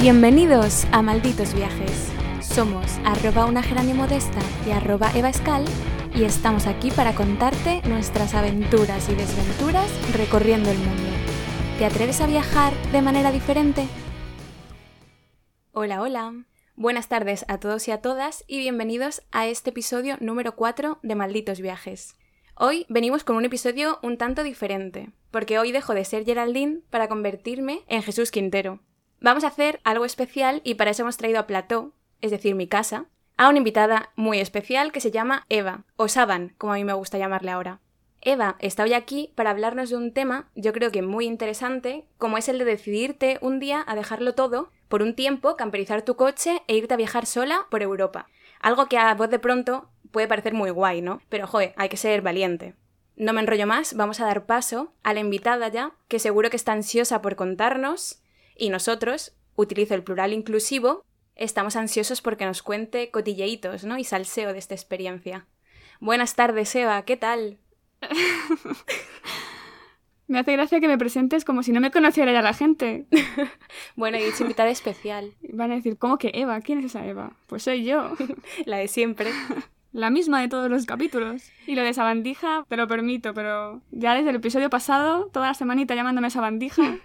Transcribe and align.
Bienvenidos 0.00 0.86
a 0.92 1.02
Malditos 1.02 1.52
Viajes. 1.52 2.10
Somos 2.40 2.86
arroba 3.04 3.44
una 3.44 3.60
modesta 3.94 4.38
y 4.66 4.70
arroba 4.70 5.10
Eva 5.14 5.28
Escal 5.28 5.66
y 6.14 6.24
estamos 6.24 6.66
aquí 6.66 6.90
para 6.90 7.14
contarte 7.14 7.82
nuestras 7.86 8.32
aventuras 8.32 9.10
y 9.10 9.14
desventuras 9.14 9.90
recorriendo 10.16 10.70
el 10.70 10.78
mundo. 10.78 11.10
¿Te 11.76 11.84
atreves 11.84 12.22
a 12.22 12.26
viajar 12.26 12.72
de 12.92 13.02
manera 13.02 13.30
diferente? 13.30 13.88
Hola, 15.72 16.00
hola. 16.00 16.46
Buenas 16.76 17.08
tardes 17.08 17.44
a 17.48 17.58
todos 17.60 17.86
y 17.86 17.90
a 17.90 18.00
todas 18.00 18.42
y 18.46 18.56
bienvenidos 18.56 19.20
a 19.32 19.48
este 19.48 19.68
episodio 19.68 20.16
número 20.18 20.56
4 20.56 21.00
de 21.02 21.14
Malditos 21.14 21.60
Viajes. 21.60 22.16
Hoy 22.54 22.86
venimos 22.88 23.22
con 23.22 23.36
un 23.36 23.44
episodio 23.44 23.98
un 24.02 24.16
tanto 24.16 24.44
diferente, 24.44 25.12
porque 25.30 25.58
hoy 25.58 25.72
dejo 25.72 25.92
de 25.92 26.06
ser 26.06 26.24
Geraldine 26.24 26.80
para 26.88 27.06
convertirme 27.08 27.82
en 27.86 28.02
Jesús 28.02 28.30
Quintero. 28.30 28.80
Vamos 29.20 29.44
a 29.44 29.48
hacer 29.48 29.80
algo 29.84 30.06
especial 30.06 30.62
y 30.64 30.74
para 30.74 30.92
eso 30.92 31.02
hemos 31.02 31.18
traído 31.18 31.38
a 31.38 31.46
Plató, 31.46 31.92
es 32.22 32.30
decir, 32.30 32.54
mi 32.54 32.66
casa, 32.66 33.04
a 33.36 33.50
una 33.50 33.58
invitada 33.58 34.10
muy 34.16 34.40
especial 34.40 34.92
que 34.92 35.00
se 35.00 35.10
llama 35.10 35.44
Eva, 35.50 35.84
o 35.96 36.08
Saban, 36.08 36.54
como 36.56 36.72
a 36.72 36.76
mí 36.76 36.84
me 36.84 36.94
gusta 36.94 37.18
llamarle 37.18 37.50
ahora. 37.50 37.80
Eva 38.22 38.56
está 38.60 38.82
hoy 38.82 38.94
aquí 38.94 39.32
para 39.34 39.50
hablarnos 39.50 39.90
de 39.90 39.96
un 39.96 40.12
tema, 40.12 40.48
yo 40.54 40.72
creo 40.72 40.90
que 40.90 41.02
muy 41.02 41.26
interesante, 41.26 42.06
como 42.16 42.38
es 42.38 42.48
el 42.48 42.58
de 42.58 42.64
decidirte 42.64 43.38
un 43.42 43.60
día 43.60 43.84
a 43.86 43.94
dejarlo 43.94 44.34
todo, 44.34 44.70
por 44.88 45.02
un 45.02 45.14
tiempo, 45.14 45.54
camperizar 45.54 46.02
tu 46.02 46.16
coche 46.16 46.62
e 46.66 46.76
irte 46.76 46.94
a 46.94 46.98
viajar 46.98 47.26
sola 47.26 47.66
por 47.70 47.82
Europa. 47.82 48.26
Algo 48.60 48.86
que 48.86 48.98
a 48.98 49.14
voz 49.14 49.30
de 49.30 49.38
pronto 49.38 49.90
puede 50.10 50.28
parecer 50.28 50.54
muy 50.54 50.70
guay, 50.70 51.02
¿no? 51.02 51.20
Pero 51.28 51.46
joder, 51.46 51.74
hay 51.76 51.88
que 51.88 51.96
ser 51.96 52.22
valiente. 52.22 52.74
No 53.16 53.34
me 53.34 53.40
enrollo 53.40 53.66
más, 53.66 53.94
vamos 53.94 54.20
a 54.20 54.26
dar 54.26 54.46
paso 54.46 54.92
a 55.02 55.12
la 55.12 55.20
invitada 55.20 55.68
ya, 55.68 55.92
que 56.08 56.18
seguro 56.18 56.48
que 56.48 56.56
está 56.56 56.72
ansiosa 56.72 57.22
por 57.22 57.36
contarnos, 57.36 58.19
y 58.60 58.68
nosotros, 58.68 59.34
utilizo 59.56 59.94
el 59.94 60.04
plural 60.04 60.34
inclusivo, 60.34 61.06
estamos 61.34 61.76
ansiosos 61.76 62.20
porque 62.20 62.44
nos 62.44 62.62
cuente 62.62 63.10
cotilleitos, 63.10 63.84
¿no? 63.84 63.98
Y 63.98 64.04
salseo 64.04 64.52
de 64.52 64.58
esta 64.58 64.74
experiencia. 64.74 65.46
Buenas 65.98 66.36
tardes, 66.36 66.74
Eva, 66.76 67.02
¿qué 67.06 67.16
tal? 67.16 67.58
me 70.26 70.38
hace 70.38 70.52
gracia 70.52 70.78
que 70.78 70.88
me 70.88 70.98
presentes 70.98 71.46
como 71.46 71.62
si 71.62 71.72
no 71.72 71.80
me 71.80 71.90
conociera 71.90 72.32
ya 72.32 72.42
la 72.42 72.52
gente. 72.52 73.06
bueno, 73.96 74.18
y 74.18 74.24
dicho 74.24 74.42
invitada 74.42 74.68
especial. 74.68 75.32
Van 75.54 75.72
a 75.72 75.76
decir, 75.76 75.96
¿cómo 75.96 76.18
que 76.18 76.30
Eva? 76.34 76.60
¿Quién 76.60 76.80
es 76.80 76.84
esa 76.84 77.06
Eva? 77.06 77.32
Pues 77.46 77.62
soy 77.62 77.84
yo. 77.84 78.12
la 78.66 78.76
de 78.76 78.88
siempre. 78.88 79.30
La 79.92 80.10
misma 80.10 80.42
de 80.42 80.48
todos 80.48 80.70
los 80.70 80.84
capítulos. 80.84 81.50
Y 81.66 81.76
lo 81.76 81.82
de 81.82 81.94
sabandija, 81.94 82.66
te 82.68 82.76
lo 82.76 82.86
permito, 82.86 83.32
pero 83.32 83.80
ya 83.90 84.14
desde 84.14 84.30
el 84.30 84.36
episodio 84.36 84.68
pasado, 84.68 85.30
toda 85.32 85.46
la 85.46 85.54
semanita 85.54 85.94
llamándome 85.94 86.28
sabandija. 86.28 86.98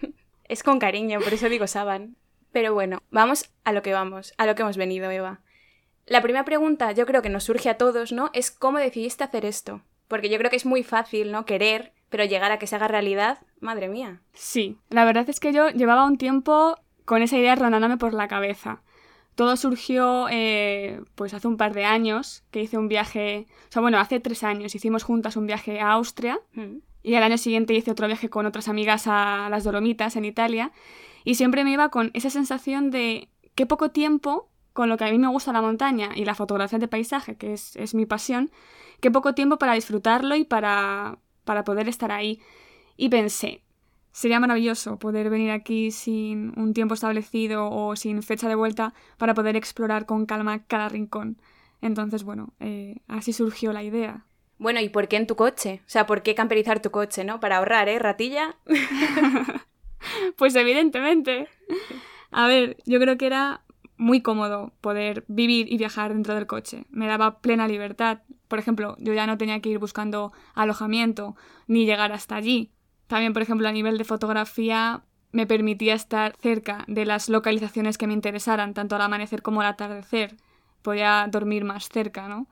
Es 0.48 0.64
con 0.64 0.80
cariño, 0.80 1.20
por 1.20 1.34
eso 1.34 1.50
digo 1.50 1.68
saban. 1.68 2.16
Pero 2.52 2.74
bueno, 2.74 3.04
vamos 3.12 3.50
a 3.64 3.74
lo 3.74 3.82
que 3.82 3.94
vamos, 3.94 4.34
a 4.38 4.46
lo 4.46 4.56
que 4.56 4.62
hemos 4.62 4.78
venido, 4.78 5.12
Eva. 5.12 5.42
La 6.06 6.22
primera 6.22 6.46
pregunta, 6.46 6.92
yo 6.92 7.06
creo 7.06 7.22
que 7.22 7.30
nos 7.30 7.44
surge 7.44 7.70
a 7.70 7.78
todos, 7.78 8.12
¿no? 8.12 8.30
Es 8.34 8.52
cómo 8.52 8.78
decidiste 8.78 9.24
hacer 9.24 9.44
esto. 9.44 9.82
Porque 10.08 10.30
yo 10.30 10.38
creo 10.38 10.50
que 10.50 10.56
es 10.56 10.66
muy 10.66 10.84
fácil, 10.84 11.32
¿no? 11.32 11.46
Querer, 11.46 11.94
pero 12.10 12.24
llegar 12.24 12.52
a 12.52 12.60
que 12.60 12.68
se 12.68 12.76
haga 12.76 12.88
realidad, 12.88 13.40
madre 13.60 13.90
mía. 13.90 14.22
Sí, 14.34 14.78
la 14.90 15.04
verdad 15.04 15.28
es 15.30 15.40
que 15.40 15.52
yo 15.52 15.70
llevaba 15.70 16.06
un 16.06 16.18
tiempo 16.18 16.78
con 17.06 17.22
esa 17.22 17.38
idea 17.38 17.56
rondándome 17.56 17.98
por 17.98 18.14
la 18.14 18.28
cabeza. 18.28 18.82
Todo 19.36 19.58
surgió 19.58 20.28
eh, 20.30 21.02
pues 21.16 21.34
hace 21.34 21.48
un 21.48 21.58
par 21.58 21.74
de 21.74 21.86
años, 21.86 22.44
que 22.52 22.62
hice 22.62 22.78
un 22.78 22.88
viaje, 22.88 23.48
o 23.68 23.72
sea, 23.72 23.82
bueno, 23.82 24.00
hace 24.00 24.20
tres 24.20 24.44
años 24.44 24.76
hicimos 24.76 25.04
juntas 25.04 25.36
un 25.36 25.46
viaje 25.46 25.82
a 25.82 25.92
Austria 25.92 26.40
mm. 26.54 26.78
Y 27.06 27.16
al 27.16 27.24
año 27.24 27.38
siguiente 27.38 27.74
hice 27.74 27.92
otro 27.92 28.08
viaje 28.08 28.30
con 28.30 28.46
otras 28.46 28.68
amigas 28.68 29.06
a 29.06 29.48
las 29.50 29.64
Dolomitas 29.64 30.16
en 30.16 30.26
Italia 30.26 30.72
y 31.24 31.36
siempre 31.36 31.64
me 31.64 31.72
iba 31.72 31.90
con 31.90 32.10
esa 32.14 32.32
sensación 32.32 32.90
de 32.90 33.30
qué 33.54 33.66
poco 33.68 33.92
tiempo, 33.92 34.50
con 34.74 34.90
lo 34.90 34.98
que 34.98 35.06
a 35.06 35.12
mí 35.12 35.20
me 35.20 35.28
gusta 35.28 35.54
la 35.54 35.62
montaña 35.62 36.10
y 36.16 36.26
la 36.26 36.34
fotografía 36.34 36.80
de 36.80 36.88
paisaje, 36.88 37.38
que 37.38 37.54
es, 37.54 37.76
es 37.76 37.94
mi 37.94 38.06
pasión, 38.06 38.50
qué 39.02 39.12
poco 39.12 39.36
tiempo 39.36 39.58
para 39.58 39.74
disfrutarlo 39.74 40.36
y 40.36 40.46
para, 40.46 41.20
para 41.44 41.64
poder 41.64 41.88
estar 41.88 42.12
ahí. 42.12 42.42
Y 42.98 43.10
pensé, 43.10 43.62
Sería 44.16 44.40
maravilloso 44.40 44.98
poder 44.98 45.30
venir 45.30 45.52
aquí 45.52 45.92
sin 45.92 46.58
un 46.58 46.74
tiempo 46.74 46.94
establecido 46.94 47.70
o 47.70 47.98
sin 47.98 48.24
fecha 48.24 48.48
de 48.48 48.56
vuelta 48.56 48.94
para 49.18 49.34
poder 49.34 49.58
explorar 49.58 50.06
con 50.06 50.26
calma 50.26 50.64
cada 50.68 50.88
rincón. 50.88 51.38
Entonces, 51.82 52.24
bueno, 52.24 52.54
eh, 52.62 53.02
así 53.10 53.34
surgió 53.34 53.74
la 53.74 53.84
idea. 53.84 54.26
Bueno, 54.58 54.80
¿y 54.80 54.90
por 54.90 55.08
qué 55.08 55.18
en 55.18 55.28
tu 55.28 55.36
coche? 55.36 55.82
O 55.86 55.90
sea, 55.90 56.06
¿por 56.06 56.24
qué 56.24 56.36
camperizar 56.36 56.82
tu 56.82 56.92
coche, 56.92 57.24
no? 57.24 57.40
Para 57.40 57.58
ahorrar, 57.58 57.90
¿eh? 57.90 58.00
Ratilla. 58.00 58.56
pues 60.38 60.56
evidentemente. 60.56 61.48
A 62.32 62.48
ver, 62.48 62.78
yo 62.86 63.00
creo 63.00 63.18
que 63.18 63.28
era 63.28 63.62
muy 63.98 64.22
cómodo 64.22 64.74
poder 64.82 65.26
vivir 65.28 65.72
y 65.72 65.78
viajar 65.78 66.14
dentro 66.14 66.36
del 66.36 66.48
coche. 66.48 66.86
Me 66.90 67.08
daba 67.08 67.40
plena 67.40 67.68
libertad. 67.68 68.20
Por 68.48 68.60
ejemplo, 68.60 68.96
yo 69.00 69.14
ya 69.14 69.28
no 69.28 69.38
tenía 69.38 69.60
que 69.62 69.70
ir 69.70 69.80
buscando 69.80 70.34
alojamiento 70.54 71.36
ni 71.68 71.86
llegar 71.86 72.12
hasta 72.12 72.36
allí. 72.36 72.72
También, 73.08 73.34
por 73.34 73.42
ejemplo, 73.42 73.68
a 73.68 73.72
nivel 73.72 73.98
de 73.98 74.04
fotografía, 74.04 75.04
me 75.32 75.46
permitía 75.46 75.94
estar 75.94 76.36
cerca 76.40 76.86
de 76.88 77.06
las 77.06 77.30
localizaciones 77.30 77.98
que 77.98 78.08
me 78.08 78.14
interesaran, 78.14 78.74
tanto 78.74 78.96
al 78.96 79.02
amanecer 79.02 79.42
como 79.42 79.62
al 79.62 79.68
atardecer. 79.68 80.38
Podía 80.82 81.28
dormir 81.30 81.66
más 81.66 81.90
cerca, 81.90 82.28
¿no? 82.28 82.48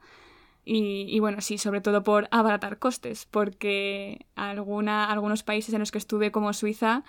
Y, 0.66 1.18
bueno, 1.20 1.40
sí, 1.40 1.58
sobre 1.58 1.80
todo 1.80 2.02
por 2.02 2.26
abaratar 2.30 2.78
costes, 2.78 3.26
porque 3.30 4.26
alguna, 4.34 5.10
algunos 5.10 5.42
países 5.42 5.74
en 5.74 5.80
los 5.80 5.92
que 5.92 5.98
estuve, 5.98 6.30
como 6.30 6.52
Suiza, 6.54 7.04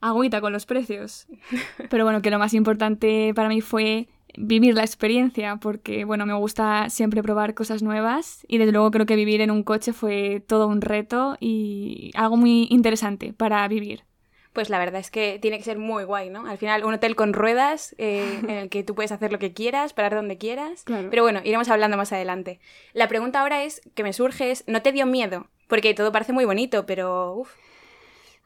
agüita 0.00 0.40
con 0.40 0.52
los 0.52 0.66
precios. 0.66 1.26
Pero 1.90 2.04
bueno, 2.04 2.20
que 2.20 2.30
lo 2.30 2.38
más 2.38 2.52
importante 2.54 3.32
para 3.34 3.48
mí 3.48 3.60
fue 3.60 4.08
vivir 4.36 4.74
la 4.74 4.82
experiencia, 4.82 5.56
porque 5.56 6.04
bueno, 6.04 6.26
me 6.26 6.34
gusta 6.34 6.90
siempre 6.90 7.22
probar 7.22 7.54
cosas 7.54 7.82
nuevas 7.82 8.44
y 8.48 8.58
desde 8.58 8.72
luego 8.72 8.90
creo 8.90 9.06
que 9.06 9.16
vivir 9.16 9.40
en 9.40 9.50
un 9.50 9.62
coche 9.62 9.92
fue 9.92 10.44
todo 10.46 10.68
un 10.68 10.80
reto 10.80 11.36
y 11.40 12.10
algo 12.14 12.36
muy 12.36 12.68
interesante 12.70 13.32
para 13.32 13.66
vivir. 13.68 14.07
Pues 14.58 14.70
la 14.70 14.80
verdad 14.80 14.98
es 14.98 15.12
que 15.12 15.38
tiene 15.40 15.56
que 15.56 15.62
ser 15.62 15.78
muy 15.78 16.02
guay, 16.02 16.30
¿no? 16.30 16.44
Al 16.48 16.58
final, 16.58 16.84
un 16.84 16.94
hotel 16.94 17.14
con 17.14 17.32
ruedas 17.32 17.94
eh, 17.96 18.40
en 18.42 18.50
el 18.50 18.68
que 18.70 18.82
tú 18.82 18.96
puedes 18.96 19.12
hacer 19.12 19.30
lo 19.30 19.38
que 19.38 19.52
quieras, 19.52 19.92
parar 19.92 20.16
donde 20.16 20.36
quieras. 20.36 20.84
Pero 20.84 21.22
bueno, 21.22 21.40
iremos 21.44 21.68
hablando 21.68 21.96
más 21.96 22.12
adelante. 22.12 22.58
La 22.92 23.06
pregunta 23.06 23.40
ahora 23.40 23.62
es, 23.62 23.80
que 23.94 24.02
me 24.02 24.12
surge 24.12 24.50
es, 24.50 24.64
¿no 24.66 24.82
te 24.82 24.90
dio 24.90 25.06
miedo? 25.06 25.46
Porque 25.68 25.94
todo 25.94 26.10
parece 26.10 26.32
muy 26.32 26.44
bonito, 26.44 26.86
pero... 26.86 27.34
Uf. 27.36 27.54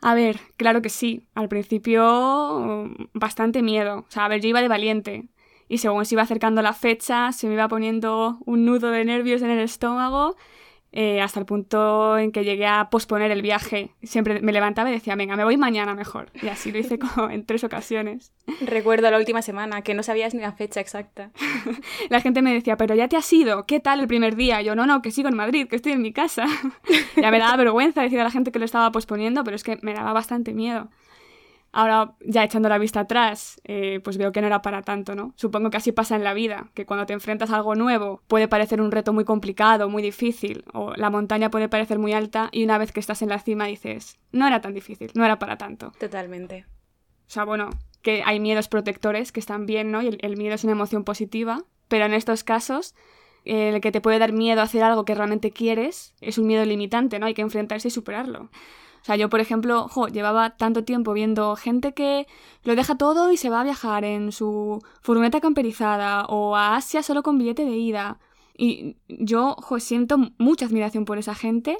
A 0.03 0.13
ver, 0.13 0.39
claro 0.59 0.83
que 0.83 0.91
sí. 0.91 1.25
Al 1.35 1.49
principio, 1.49 2.91
bastante 3.15 3.63
miedo. 3.63 4.01
O 4.01 4.11
sea, 4.11 4.27
a 4.27 4.29
ver, 4.29 4.43
yo 4.43 4.51
iba 4.51 4.61
de 4.61 4.69
valiente 4.69 5.25
y 5.67 5.79
según 5.79 6.05
se 6.05 6.15
iba 6.15 6.25
acercando 6.25 6.61
la 6.61 6.75
fecha 6.75 7.33
se 7.33 7.47
me 7.47 7.55
iba 7.55 7.69
poniendo 7.69 8.37
un 8.45 8.67
nudo 8.67 8.91
de 8.91 9.07
nervios 9.07 9.41
en 9.41 9.49
el 9.49 9.61
estómago 9.61 10.37
eh, 10.93 11.23
hasta 11.23 11.41
el 11.41 11.47
punto 11.47 12.19
en 12.19 12.33
que 12.33 12.45
llegué 12.45 12.67
a 12.67 12.91
posponer 12.91 13.31
el 13.31 13.41
viaje. 13.41 13.91
Siempre 14.03 14.41
me 14.41 14.53
levantaba 14.53 14.91
y 14.91 14.93
decía, 14.93 15.17
venga, 15.17 15.37
me 15.37 15.45
voy 15.45 15.57
mañana 15.57 15.95
mejor. 15.95 16.31
Y 16.43 16.49
así 16.49 16.71
lo 16.71 16.79
hice 16.79 16.99
como 17.15 17.31
en 17.31 17.47
tres 17.47 17.65
ocasiones. 17.65 18.33
Recuerdo 18.61 19.11
la 19.11 19.19
última 19.19 19.41
semana, 19.41 19.83
que 19.83 19.95
no 19.95 20.03
sabías 20.03 20.35
ni 20.35 20.43
la 20.43 20.53
fecha 20.53 20.81
exacta. 20.81 21.31
la 22.11 22.21
gente 22.21 22.43
me 22.43 22.53
decía, 22.53 22.77
pero 22.77 22.95
ya 22.95 23.09
te 23.09 23.17
has 23.17 23.33
ido, 23.33 23.67
¿qué 23.67 23.81
tal 23.81 24.01
el 24.01 24.07
primer 24.07 24.37
día? 24.37 24.61
yo, 24.61 24.75
no, 24.75 24.87
no, 24.87 25.01
que 25.01 25.11
sigo 25.11 25.29
en 25.29 25.37
Madrid, 25.37 25.67
que 25.67 25.77
estoy 25.77 25.93
en 25.93 26.03
mi 26.03 26.13
casa. 26.13 26.47
ya 27.17 27.31
me 27.31 27.39
daba 27.39 27.57
vergüenza 27.57 28.03
decir 28.03 28.21
a 28.21 28.25
la 28.25 28.31
gente 28.31 28.53
que 28.53 28.59
lo 28.59 28.65
estaba 28.67 28.93
posponiendo, 28.93 29.45
pero 29.45 29.57
es 29.57 29.65
que 29.65 29.79
me 29.83 29.95
daba 29.95 30.13
bastante 30.13 30.53
miedo. 30.53 30.89
Ahora, 31.73 32.15
ya 32.21 32.45
echando 32.45 32.69
la 32.69 32.79
vista 32.79 33.01
atrás, 33.01 33.61
eh, 33.65 34.01
pues 34.05 34.19
veo 34.19 34.31
que 34.31 34.43
no 34.43 34.47
era 34.47 34.61
para 34.61 34.83
tanto, 34.83 35.15
¿no? 35.15 35.33
Supongo 35.37 35.71
que 35.71 35.79
así 35.79 35.91
pasa 35.91 36.17
en 36.17 36.23
la 36.23 36.35
vida, 36.35 36.71
que 36.75 36.85
cuando 36.85 37.07
te 37.07 37.15
enfrentas 37.15 37.51
a 37.51 37.57
algo 37.57 37.75
nuevo 37.75 38.21
puede 38.29 38.47
parecer 38.47 38.81
un 38.83 38.93
reto 38.93 39.13
muy 39.13 39.25
complicado, 39.25 39.89
muy 39.89 40.03
difícil, 40.03 40.65
o 40.75 40.93
la 40.95 41.09
montaña 41.09 41.51
puede 41.51 41.71
parecer 41.71 41.99
muy 41.99 42.13
alta 42.13 42.51
y 42.53 42.63
una 42.65 42.77
vez 42.77 42.93
que 42.93 43.01
estás 43.01 43.23
en 43.23 43.31
la 43.31 43.39
cima 43.39 43.65
dices, 43.67 44.19
no 44.33 44.47
era 44.47 44.61
tan 44.61 44.75
difícil, 44.75 45.11
no 45.15 45.25
era 45.25 45.39
para 45.39 45.57
tanto. 45.57 45.93
Totalmente. 45.99 46.67
O 47.27 47.31
sea, 47.31 47.45
bueno, 47.45 47.71
que 48.03 48.23
hay 48.25 48.39
miedos 48.39 48.69
protectores 48.69 49.33
que 49.33 49.41
están 49.41 49.65
bien, 49.65 49.91
¿no? 49.91 50.03
Y 50.03 50.09
el, 50.09 50.19
el 50.21 50.37
miedo 50.37 50.55
es 50.55 50.65
una 50.65 50.75
emoción 50.75 51.05
positiva, 51.05 51.65
pero 51.89 52.05
en 52.05 52.13
estos 52.13 52.45
casos 52.45 52.95
el 53.45 53.81
que 53.81 53.93
te 53.93 54.01
puede 54.01 54.19
dar 54.19 54.33
miedo 54.33 54.61
a 54.61 54.65
hacer 54.65 54.83
algo 54.83 55.05
que 55.05 55.15
realmente 55.15 55.51
quieres 55.51 56.15
es 56.21 56.39
un 56.39 56.47
miedo 56.47 56.65
limitante, 56.65 57.19
¿no? 57.19 57.27
Hay 57.27 57.35
que 57.35 57.43
enfrentarse 57.43 57.89
y 57.89 57.91
superarlo. 57.91 58.51
O 59.03 59.05
sea, 59.05 59.17
yo, 59.17 59.29
por 59.29 59.41
ejemplo, 59.41 59.89
llevaba 60.13 60.51
tanto 60.51 60.85
tiempo 60.85 61.13
viendo 61.13 61.57
gente 61.57 61.93
que 61.93 62.29
lo 62.63 62.77
deja 62.77 62.97
todo 62.97 63.33
y 63.33 63.37
se 63.37 63.51
va 63.51 63.61
a 63.61 63.65
viajar 63.65 64.05
en 64.05 64.31
su 64.31 64.81
furgoneta 65.01 65.41
camperizada 65.41 66.25
o 66.27 66.55
a 66.55 66.77
Asia 66.77 67.03
solo 67.03 67.25
con 67.25 67.37
billete 67.37 67.65
de 67.65 67.77
ida. 67.77 68.21
Y 68.57 68.97
yo 69.09 69.57
siento 69.79 70.19
mucha 70.39 70.67
admiración 70.67 71.05
por 71.05 71.19
esa 71.19 71.35
gente 71.35 71.79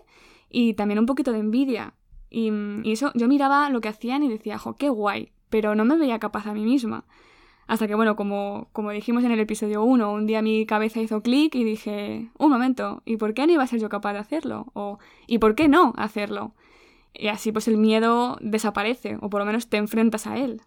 y 0.51 0.75
también 0.75 0.99
un 0.99 1.07
poquito 1.07 1.33
de 1.33 1.39
envidia. 1.39 1.95
Y, 2.29 2.51
eso, 2.91 3.13
yo 3.15 3.29
miraba 3.29 3.71
lo 3.71 3.81
que 3.81 3.89
hacían 3.89 4.25
y 4.25 4.29
decía, 4.29 4.59
jo, 4.59 4.75
qué 4.75 4.89
guay, 4.89 5.31
pero 5.49 5.77
no 5.77 5.85
me 5.85 5.97
veía 5.97 6.19
capaz 6.19 6.47
a 6.47 6.55
mí 6.55 6.65
misma. 6.65 7.05
Hasta 7.69 7.87
que, 7.87 7.95
bueno, 7.95 8.17
como, 8.17 8.69
como 8.73 8.91
dijimos 8.91 9.23
en 9.23 9.31
el 9.31 9.39
episodio 9.39 9.85
1, 9.85 10.13
un 10.13 10.27
día 10.27 10.43
mi 10.43 10.67
cabeza 10.67 11.01
hizo 11.01 11.23
clic 11.23 11.55
y 11.55 11.63
dije, 11.63 12.31
un 12.37 12.51
momento, 12.51 13.03
¿y 13.05 13.17
por 13.17 13.33
qué 13.33 13.47
no 13.47 13.53
iba 13.53 13.63
a 13.63 13.67
ser 13.69 13.79
yo 13.79 13.89
capaz 13.89 14.15
de 14.15 14.19
hacerlo? 14.19 14.67
O, 14.75 14.99
¿y 15.29 15.39
por 15.39 15.55
qué 15.55 15.69
no 15.69 15.93
hacerlo? 15.97 16.55
Y 17.15 17.29
así 17.29 17.53
pues 17.53 17.69
el 17.69 17.77
miedo 17.77 18.39
desaparece, 18.41 19.19
o 19.21 19.31
por 19.31 19.41
lo 19.41 19.47
menos 19.47 19.69
te 19.69 19.77
enfrentas 19.77 20.27
a 20.27 20.37
él. 20.37 20.63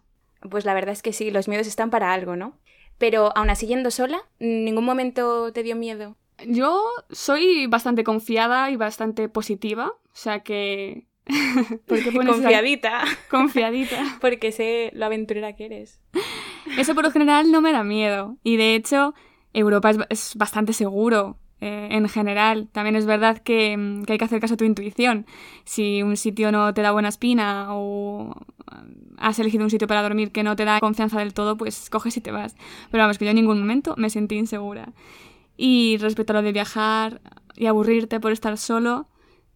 Pues 0.48 0.64
la 0.64 0.74
verdad 0.74 0.92
es 0.92 1.02
que 1.02 1.12
sí, 1.12 1.30
los 1.30 1.48
miedos 1.48 1.66
están 1.66 1.90
para 1.90 2.12
algo, 2.12 2.36
¿no? 2.36 2.58
Pero 2.98 3.36
aún 3.36 3.50
así 3.50 3.66
yendo 3.66 3.90
sola, 3.90 4.20
¿en 4.38 4.64
ningún 4.64 4.84
momento 4.84 5.52
te 5.52 5.62
dio 5.62 5.76
miedo? 5.76 6.16
Yo 6.46 6.82
soy 7.10 7.66
bastante 7.66 8.04
confiada 8.04 8.70
y 8.70 8.76
bastante 8.76 9.28
positiva, 9.28 9.88
o 9.88 10.16
sea 10.16 10.40
que... 10.40 11.06
¿Por 11.86 12.02
qué 12.02 12.12
pones 12.12 12.36
Confiadita. 12.36 13.04
Confiadita. 13.30 13.96
Porque 14.20 14.52
sé 14.52 14.92
lo 14.94 15.06
aventurera 15.06 15.56
que 15.56 15.66
eres. 15.66 16.00
Eso 16.78 16.94
por 16.94 17.02
lo 17.02 17.10
general 17.10 17.50
no 17.50 17.60
me 17.60 17.72
da 17.72 17.82
miedo. 17.82 18.36
Y 18.44 18.56
de 18.56 18.76
hecho, 18.76 19.12
Europa 19.52 19.90
es, 20.08 20.36
bastante 20.36 20.72
seguro. 20.72 21.38
Eh, 21.60 21.88
en 21.90 22.08
general, 22.08 22.68
también 22.70 22.96
es 22.96 23.06
verdad 23.06 23.38
que, 23.38 23.76
mm, 23.76 24.04
que, 24.04 24.12
hay 24.12 24.18
que 24.18 24.24
hacer 24.24 24.40
caso 24.40 24.54
a 24.54 24.56
tu 24.56 24.64
intuición. 24.64 25.26
Si 25.64 26.02
un 26.02 26.16
sitio 26.16 26.52
no 26.52 26.74
te 26.74 26.82
da 26.82 26.92
buena 26.92 27.08
espina 27.08 27.68
o 27.70 28.34
has 29.18 29.38
elegido 29.38 29.64
un 29.64 29.70
sitio 29.70 29.88
para 29.88 30.02
dormir 30.02 30.32
que 30.32 30.42
no 30.42 30.56
te 30.56 30.64
da 30.64 30.80
confianza 30.80 31.18
del 31.18 31.32
todo, 31.34 31.56
pues 31.56 31.88
coges 31.90 32.16
y 32.16 32.20
te 32.20 32.30
vas. 32.30 32.56
Pero 32.90 33.02
vamos, 33.02 33.18
que 33.18 33.24
yo 33.24 33.30
en 33.30 33.36
ningún 33.36 33.60
momento 33.60 33.94
me 33.96 34.10
sentí 34.10 34.36
insegura. 34.36 34.92
Y 35.56 35.96
respecto 35.98 36.32
a 36.32 36.36
lo 36.36 36.42
de 36.42 36.52
viajar 36.52 37.20
y 37.56 37.66
aburrirte 37.66 38.20
por 38.20 38.32
estar 38.32 38.58
solo, 38.58 39.06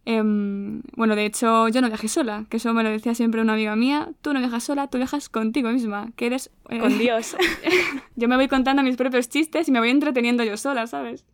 em, 0.05 0.81
bueno, 0.95 1.15
de 1.15 1.25
hecho 1.25 1.67
yo 1.69 1.81
no 1.81 1.87
viajé 1.87 2.07
sola, 2.07 2.45
que 2.49 2.57
eso 2.57 2.73
me 2.73 2.83
lo 2.83 2.89
decía 2.89 3.15
siempre 3.15 3.41
una 3.41 3.53
amiga 3.53 3.75
mía, 3.75 4.09
tú 4.21 4.33
no 4.33 4.39
viajas 4.39 4.63
sola, 4.63 4.87
tú 4.87 4.97
viajas 4.97 5.29
contigo 5.29 5.69
misma, 5.71 6.11
que 6.15 6.27
eres... 6.27 6.51
Eh, 6.69 6.79
Con 6.79 6.97
Dios. 6.97 7.35
yo 8.15 8.27
me 8.27 8.35
voy 8.35 8.47
contando 8.47 8.83
mis 8.83 8.97
propios 8.97 9.29
chistes 9.29 9.67
y 9.67 9.71
me 9.71 9.79
voy 9.79 9.89
entreteniendo 9.89 10.43
yo 10.43 10.57
sola, 10.57 10.87
¿sabes? 10.87 11.25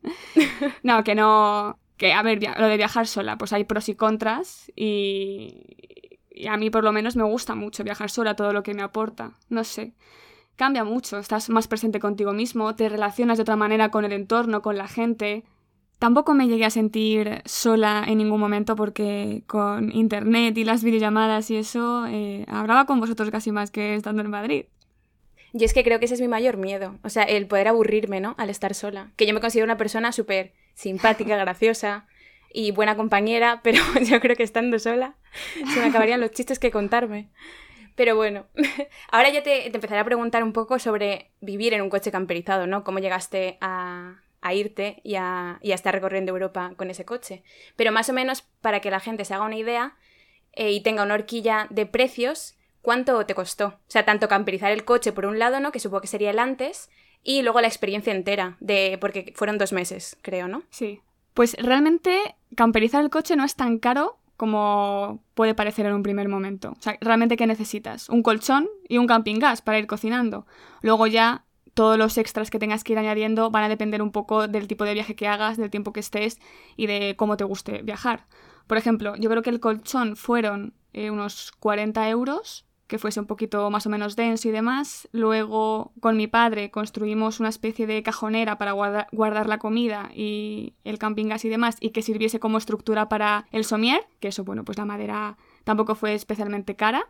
no, 0.84 1.04
que 1.04 1.16
no... 1.16 1.80
Que, 1.98 2.14
a 2.14 2.22
ver, 2.22 2.40
lo 2.60 2.68
de 2.68 2.78
viajar 2.78 3.08
sola, 3.08 3.38
pues 3.38 3.54
hay 3.54 3.64
pros 3.64 3.90
y 3.90 3.96
contras 3.96 4.72
y, 4.76 5.64
y 6.30 6.46
a 6.46 6.56
mí 6.56 6.70
por 6.70 6.84
lo 6.84 6.92
menos 6.92 7.16
me 7.16 7.24
gusta 7.24 7.56
mucho 7.56 7.84
viajar 7.84 8.12
sola, 8.12 8.36
todo 8.36 8.54
lo 8.54 8.62
que 8.62 8.76
me 8.76 8.84
aporta, 8.84 9.32
no 9.50 9.64
sé 9.64 9.94
cambia 10.58 10.84
mucho, 10.84 11.20
estás 11.20 11.50
más 11.50 11.70
presente 11.70 12.00
contigo 12.00 12.34
mismo, 12.34 12.76
te 12.76 12.90
relacionas 12.90 13.38
de 13.38 13.44
otra 13.44 13.56
manera 13.56 13.90
con 13.90 14.04
el 14.04 14.12
entorno, 14.12 14.62
con 14.62 14.76
la 14.76 14.88
gente. 14.88 15.46
Tampoco 16.00 16.36
me 16.36 16.48
llegué 16.48 16.66
a 16.66 16.70
sentir 16.70 17.42
sola 17.46 18.04
en 18.08 18.20
ningún 18.20 18.40
momento 18.40 18.76
porque 18.76 19.44
con 19.48 19.92
internet 19.92 20.56
y 20.58 20.64
las 20.64 20.84
videollamadas 20.84 21.50
y 21.50 21.58
eso 21.58 22.06
eh, 22.08 22.46
hablaba 22.48 22.86
con 22.86 23.00
vosotros 23.00 23.32
casi 23.32 23.52
más 23.52 23.72
que 23.72 23.96
estando 23.96 24.22
en 24.22 24.30
Madrid. 24.30 24.66
Y 25.54 25.64
es 25.64 25.74
que 25.74 25.84
creo 25.84 25.98
que 25.98 26.06
ese 26.06 26.14
es 26.14 26.22
mi 26.22 26.28
mayor 26.28 26.58
miedo, 26.58 27.00
o 27.04 27.10
sea, 27.10 27.24
el 27.24 27.48
poder 27.48 27.70
aburrirme, 27.70 28.20
¿no? 28.20 28.36
Al 28.38 28.52
estar 28.52 28.76
sola. 28.76 29.12
Que 29.16 29.26
yo 29.26 29.34
me 29.34 29.40
considero 29.40 29.66
una 29.66 29.78
persona 29.78 30.12
súper 30.12 30.54
simpática, 30.76 31.36
graciosa 31.38 32.06
y 32.54 32.72
buena 32.72 32.96
compañera, 32.96 33.62
pero 33.64 33.82
yo 34.02 34.20
creo 34.20 34.36
que 34.36 34.44
estando 34.44 34.78
sola 34.78 35.16
se 35.74 35.80
me 35.80 35.88
acabarían 35.88 36.22
los 36.22 36.32
chistes 36.32 36.60
que 36.60 36.70
contarme. 36.70 37.30
Pero 37.96 38.16
bueno, 38.16 38.46
ahora 39.12 39.32
ya 39.32 39.42
te, 39.42 39.66
empezaré 39.66 40.00
a 40.00 40.06
preguntar 40.06 40.44
un 40.44 40.54
poco 40.54 40.78
sobre 40.78 41.32
vivir 41.42 41.74
en 41.74 41.82
un 41.82 41.90
coche 41.90 42.12
camperizado, 42.12 42.68
¿no? 42.68 42.84
Cómo 42.84 43.00
llegaste 43.00 43.58
a, 43.62 44.22
irte 44.54 45.02
y 45.04 45.16
a, 45.16 45.60
estar 45.62 45.94
recorriendo 45.94 46.32
Europa 46.32 46.74
con 46.78 46.90
ese 46.90 47.06
coche. 47.06 47.44
Pero 47.76 47.92
más 47.92 48.10
o 48.10 48.14
menos 48.14 48.42
para 48.62 48.80
que 48.80 48.92
la 48.92 49.00
gente 49.00 49.26
se 49.26 49.34
haga 49.34 49.46
una 49.46 49.58
idea 49.58 49.96
eh, 50.54 50.72
y 50.72 50.82
tenga 50.82 51.04
una 51.04 51.16
horquilla 51.16 51.68
de 51.70 51.86
precios, 51.86 52.58
¿cuánto 52.82 53.26
te 53.26 53.36
costó? 53.36 53.68
O 53.68 53.90
sea, 53.90 54.06
tanto 54.06 54.28
camperizar 54.28 54.72
el 54.72 54.86
coche 54.86 55.12
por 55.12 55.26
un 55.26 55.40
lado, 55.40 55.60
¿no? 55.60 55.72
Que 55.72 55.80
supongo 55.80 56.02
que 56.02 56.08
sería 56.08 56.32
el 56.32 56.40
antes, 56.40 56.90
y 57.24 57.42
luego 57.42 57.62
la 57.62 57.68
experiencia 57.68 58.14
entera, 58.14 58.58
de 58.60 58.98
porque 59.02 59.34
fueron 59.36 59.58
dos 59.58 59.74
meses, 59.74 60.18
creo, 60.22 60.48
¿no? 60.48 60.64
Sí. 60.70 61.02
Pues 61.34 61.56
realmente 61.60 62.36
camperizar 62.56 63.04
el 63.04 63.10
coche 63.10 63.36
no 63.36 63.44
es 63.44 63.56
tan 63.56 63.80
caro 63.80 64.18
como 64.38 65.24
puede 65.34 65.56
parecer 65.56 65.88
en 65.88 65.94
un 65.94 66.04
primer 66.04 66.30
momento. 66.30 66.74
O 66.78 66.82
sea, 66.82 66.98
realmente 67.02 67.36
¿qué 67.36 67.48
necesitas? 67.48 68.08
Un 68.08 68.24
colchón 68.24 68.70
y 68.88 68.98
un 68.98 69.08
camping 69.08 69.40
gas 69.40 69.62
para 69.62 69.80
ir 69.80 69.88
cocinando. 69.88 70.46
Luego 70.82 71.08
ya 71.08 71.44
todos 71.78 71.96
los 71.96 72.18
extras 72.18 72.50
que 72.50 72.58
tengas 72.58 72.84
que 72.84 72.94
ir 72.94 73.00
añadiendo 73.00 73.52
van 73.52 73.64
a 73.64 73.70
depender 73.70 74.02
un 74.02 74.12
poco 74.12 74.48
del 74.48 74.68
tipo 74.68 74.84
de 74.84 74.96
viaje 74.96 75.16
que 75.16 75.28
hagas, 75.28 75.58
del 75.58 75.70
tiempo 75.70 75.94
que 75.94 76.00
estés 76.00 76.40
y 76.76 76.88
de 76.88 77.16
cómo 77.16 77.38
te 77.38 77.44
guste 77.44 77.84
viajar. 77.84 78.26
Por 78.66 78.80
ejemplo, 78.80 79.16
yo 79.16 79.30
creo 79.30 79.44
que 79.44 79.52
el 79.52 79.60
colchón 79.60 80.16
fueron 80.16 80.74
eh, 80.94 81.12
unos 81.12 81.52
40 81.60 82.10
euros 82.10 82.66
que 82.88 82.98
fuese 82.98 83.20
un 83.20 83.28
poquito 83.28 83.70
más 83.70 83.86
o 83.86 83.92
menos 83.92 84.16
denso 84.16 84.48
y 84.48 84.52
demás. 84.52 85.08
Luego, 85.12 85.92
con 86.00 86.18
mi 86.18 86.26
padre, 86.26 86.72
construimos 86.72 87.40
una 87.40 87.50
especie 87.50 87.86
de 87.86 88.02
cajonera 88.02 88.58
para 88.58 88.72
guardar, 88.72 89.48
la 89.48 89.60
comida 89.60 90.10
y 90.16 90.74
el 90.84 90.98
camping 90.98 91.28
gas 91.28 91.46
y 91.46 91.50
demás, 91.50 91.78
y 91.80 91.92
que 91.92 92.02
sirviese 92.02 92.40
como 92.40 92.58
estructura 92.58 93.08
para 93.08 93.46
el 93.52 93.66
somier, 93.66 94.08
que 94.20 94.30
eso, 94.30 94.44
bueno, 94.44 94.66
pues 94.66 94.80
la 94.80 94.86
madera 94.86 95.38
tampoco 95.64 95.94
fue 95.94 96.16
especialmente 96.16 96.76
cara. 96.76 97.08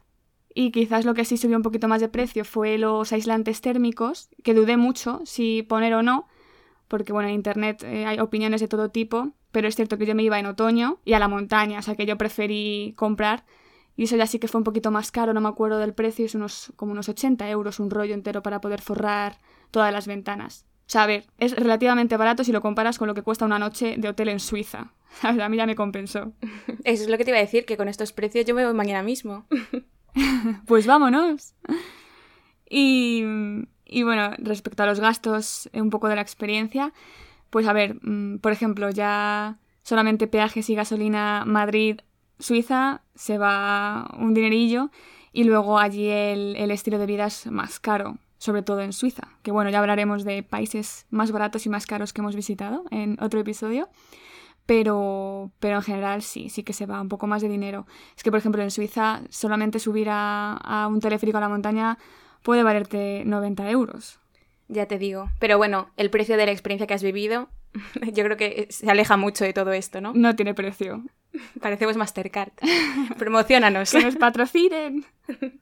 Y 0.59 0.71
quizás 0.71 1.05
lo 1.05 1.13
que 1.13 1.23
sí 1.23 1.37
subió 1.37 1.55
un 1.55 1.61
poquito 1.61 1.87
más 1.87 2.01
de 2.01 2.09
precio 2.09 2.43
fue 2.43 2.79
los 2.79 3.13
aislantes 3.13 3.61
térmicos, 3.61 4.27
que 4.43 4.55
dudé 4.55 4.75
mucho 4.75 5.21
si 5.23 5.61
poner 5.61 5.93
o 5.93 6.01
no, 6.01 6.27
porque 6.87 7.13
bueno, 7.13 7.29
en 7.29 7.35
internet 7.35 7.83
eh, 7.83 8.07
hay 8.07 8.19
opiniones 8.19 8.59
de 8.59 8.67
todo 8.67 8.89
tipo, 8.89 9.33
pero 9.51 9.67
es 9.67 9.75
cierto 9.75 9.99
que 9.99 10.07
yo 10.07 10.15
me 10.15 10.23
iba 10.23 10.39
en 10.39 10.47
otoño 10.47 10.97
y 11.05 11.13
a 11.13 11.19
la 11.19 11.27
montaña, 11.27 11.77
o 11.77 11.81
sea 11.83 11.93
que 11.93 12.07
yo 12.07 12.17
preferí 12.17 12.95
comprar 12.97 13.45
y 13.95 14.05
eso 14.05 14.15
ya 14.15 14.25
sí 14.25 14.39
que 14.39 14.47
fue 14.47 14.57
un 14.57 14.63
poquito 14.63 14.89
más 14.89 15.11
caro, 15.11 15.31
no 15.31 15.41
me 15.41 15.47
acuerdo 15.47 15.77
del 15.77 15.93
precio, 15.93 16.25
es 16.25 16.33
unos, 16.33 16.73
como 16.75 16.91
unos 16.91 17.07
80 17.07 17.47
euros 17.51 17.79
un 17.79 17.91
rollo 17.91 18.15
entero 18.15 18.41
para 18.41 18.59
poder 18.59 18.81
forrar 18.81 19.37
todas 19.69 19.93
las 19.93 20.07
ventanas. 20.07 20.65
O 20.87 20.89
sea, 20.89 21.03
a 21.03 21.05
ver, 21.05 21.27
es 21.37 21.55
relativamente 21.55 22.17
barato 22.17 22.43
si 22.43 22.51
lo 22.51 22.61
comparas 22.61 22.97
con 22.97 23.07
lo 23.07 23.13
que 23.13 23.21
cuesta 23.21 23.45
una 23.45 23.59
noche 23.59 23.93
de 23.99 24.09
hotel 24.09 24.29
en 24.29 24.39
Suiza. 24.39 24.91
A 25.21 25.49
mí 25.49 25.57
ya 25.57 25.67
me 25.67 25.75
compensó. 25.75 26.33
Eso 26.83 27.03
es 27.03 27.09
lo 27.09 27.17
que 27.19 27.25
te 27.25 27.29
iba 27.29 27.37
a 27.37 27.41
decir, 27.41 27.65
que 27.65 27.77
con 27.77 27.87
estos 27.87 28.11
precios 28.11 28.43
yo 28.45 28.55
me 28.55 28.65
voy 28.65 28.73
mañana 28.73 29.03
mismo. 29.03 29.45
pues 30.65 30.87
vámonos. 30.87 31.53
Y, 32.69 33.23
bueno, 34.03 34.31
respecto 34.39 34.83
a 34.83 34.85
los 34.85 34.99
gastos, 34.99 35.69
un 35.73 35.89
poco 35.89 36.09
de 36.09 36.15
la 36.15 36.21
experiencia, 36.21 36.93
pues 37.49 37.67
a 37.67 37.73
ver, 37.73 37.95
mm, 38.01 38.39
por 38.39 38.51
ejemplo, 38.51 38.89
ya 38.89 39.57
solamente 39.83 40.27
peajes 40.27 40.69
y 40.69 40.75
gasolina 40.75 41.43
Madrid 41.45 42.01
Suiza 42.39 43.01
se 43.15 43.37
va 43.37 44.13
un 44.19 44.33
dinerillo 44.33 44.91
y 45.31 45.43
luego 45.43 45.79
allí 45.79 46.09
el, 46.09 46.71
estilo 46.71 46.99
de 46.99 47.05
vida 47.05 47.25
es 47.27 47.47
más 47.47 47.79
caro, 47.79 48.17
sobre 48.37 48.61
todo 48.61 48.81
en 48.81 48.93
Suiza, 48.93 49.29
que 49.43 49.51
bueno, 49.51 49.69
ya 49.69 49.79
hablaremos 49.79 50.23
de 50.23 50.43
países 50.43 51.05
más 51.09 51.31
baratos 51.31 51.65
y 51.65 51.69
más 51.69 51.85
caros 51.85 52.13
que 52.13 52.21
hemos 52.21 52.35
visitado 52.35 52.83
en 52.91 53.17
otro 53.21 53.39
episodio, 53.39 53.89
pero, 54.67 55.51
pero 55.59 55.77
en 55.77 55.81
general 55.81 56.21
sí, 56.21 56.49
sí 56.49 56.61
que 56.61 56.73
se 56.73 56.85
va 56.85 57.01
un 57.01 57.09
poco 57.09 57.25
más 57.25 57.41
de 57.41 57.49
dinero. 57.49 57.87
Es 58.15 58.21
que, 58.21 58.29
por 58.29 58.37
ejemplo, 58.37 58.61
en 58.61 58.69
Suiza 58.69 59.21
solamente 59.29 59.79
subir 59.79 60.09
a, 60.11 60.53
a 60.57 60.87
un 60.87 60.99
teleférico 60.99 61.39
a 61.39 61.41
la 61.41 61.49
montaña 61.49 61.97
puede 62.43 62.61
valerte 62.61 63.23
90 63.25 63.69
euros. 63.71 64.19
Ya 64.67 64.85
te 64.85 64.99
digo, 64.99 65.31
pero 65.39 65.57
bueno, 65.57 65.89
el 65.97 66.11
precio 66.11 66.37
de 66.37 66.45
la 66.45 66.51
experiencia 66.51 66.85
que 66.85 66.93
has 66.93 67.01
vivido 67.01 67.49
yo 68.13 68.23
creo 68.23 68.37
que 68.37 68.67
se 68.69 68.89
aleja 68.89 69.17
mucho 69.17 69.43
de 69.43 69.53
todo 69.53 69.71
esto, 69.73 70.01
¿no? 70.01 70.13
No 70.13 70.35
tiene 70.35 70.53
precio. 70.53 71.03
Parecemos 71.61 71.97
Mastercard. 71.97 72.51
Promocionanos. 73.17 73.91
que 73.91 74.03
nos 74.03 74.15
patrocinen. 74.15 75.05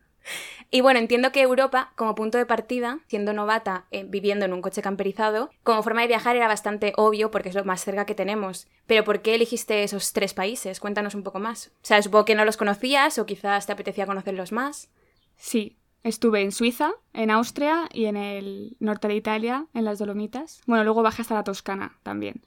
Y 0.72 0.82
bueno, 0.82 1.00
entiendo 1.00 1.32
que 1.32 1.42
Europa, 1.42 1.94
como 1.96 2.16
punto 2.16 2.38
de 2.38 2.46
partida, 2.46 3.00
siendo 3.08 3.34
novata, 3.34 3.86
eh, 3.92 4.06
viviendo 4.08 4.46
en 4.46 4.54
un 4.54 4.62
coche 4.62 4.82
camperizado, 4.82 5.50
como 5.64 5.84
forma 5.84 6.02
de 6.02 6.08
viajar 6.08 6.36
era 6.36 6.48
bastante 6.48 6.94
obvio 6.98 7.32
porque 7.32 7.50
es 7.50 7.56
lo 7.56 7.66
más 7.66 7.84
cerca 7.84 8.06
que 8.06 8.16
tenemos. 8.16 8.68
Pero 8.88 9.04
¿por 9.04 9.22
qué 9.22 9.36
elegiste 9.36 9.84
esos 9.84 10.14
tres 10.14 10.34
países? 10.34 10.80
Cuéntanos 10.80 11.16
un 11.16 11.24
poco 11.24 11.40
más. 11.40 11.68
O 11.68 11.86
sea, 11.86 12.02
supongo 12.02 12.26
que 12.26 12.36
no 12.36 12.46
los 12.46 12.58
conocías 12.58 13.18
o 13.20 13.26
quizás 13.26 13.66
te 13.66 13.72
apetecía 13.72 14.06
conocerlos 14.06 14.52
más. 14.52 14.90
Sí, 15.38 15.78
Estuve 16.06 16.44
en 16.44 16.52
Suiza, 16.52 16.92
en 17.14 17.32
Austria 17.32 17.90
y 17.92 18.06
en 18.06 18.16
el 18.16 18.78
norte 18.80 19.08
de 19.08 19.16
Italia, 19.16 19.66
en 19.74 19.86
las 19.86 19.98
Dolomitas. 19.98 20.62
Bueno, 20.68 20.84
luego 20.84 21.02
bajé 21.02 21.24
hasta 21.24 21.34
la 21.34 21.44
Toscana 21.44 21.98
también. 22.04 22.44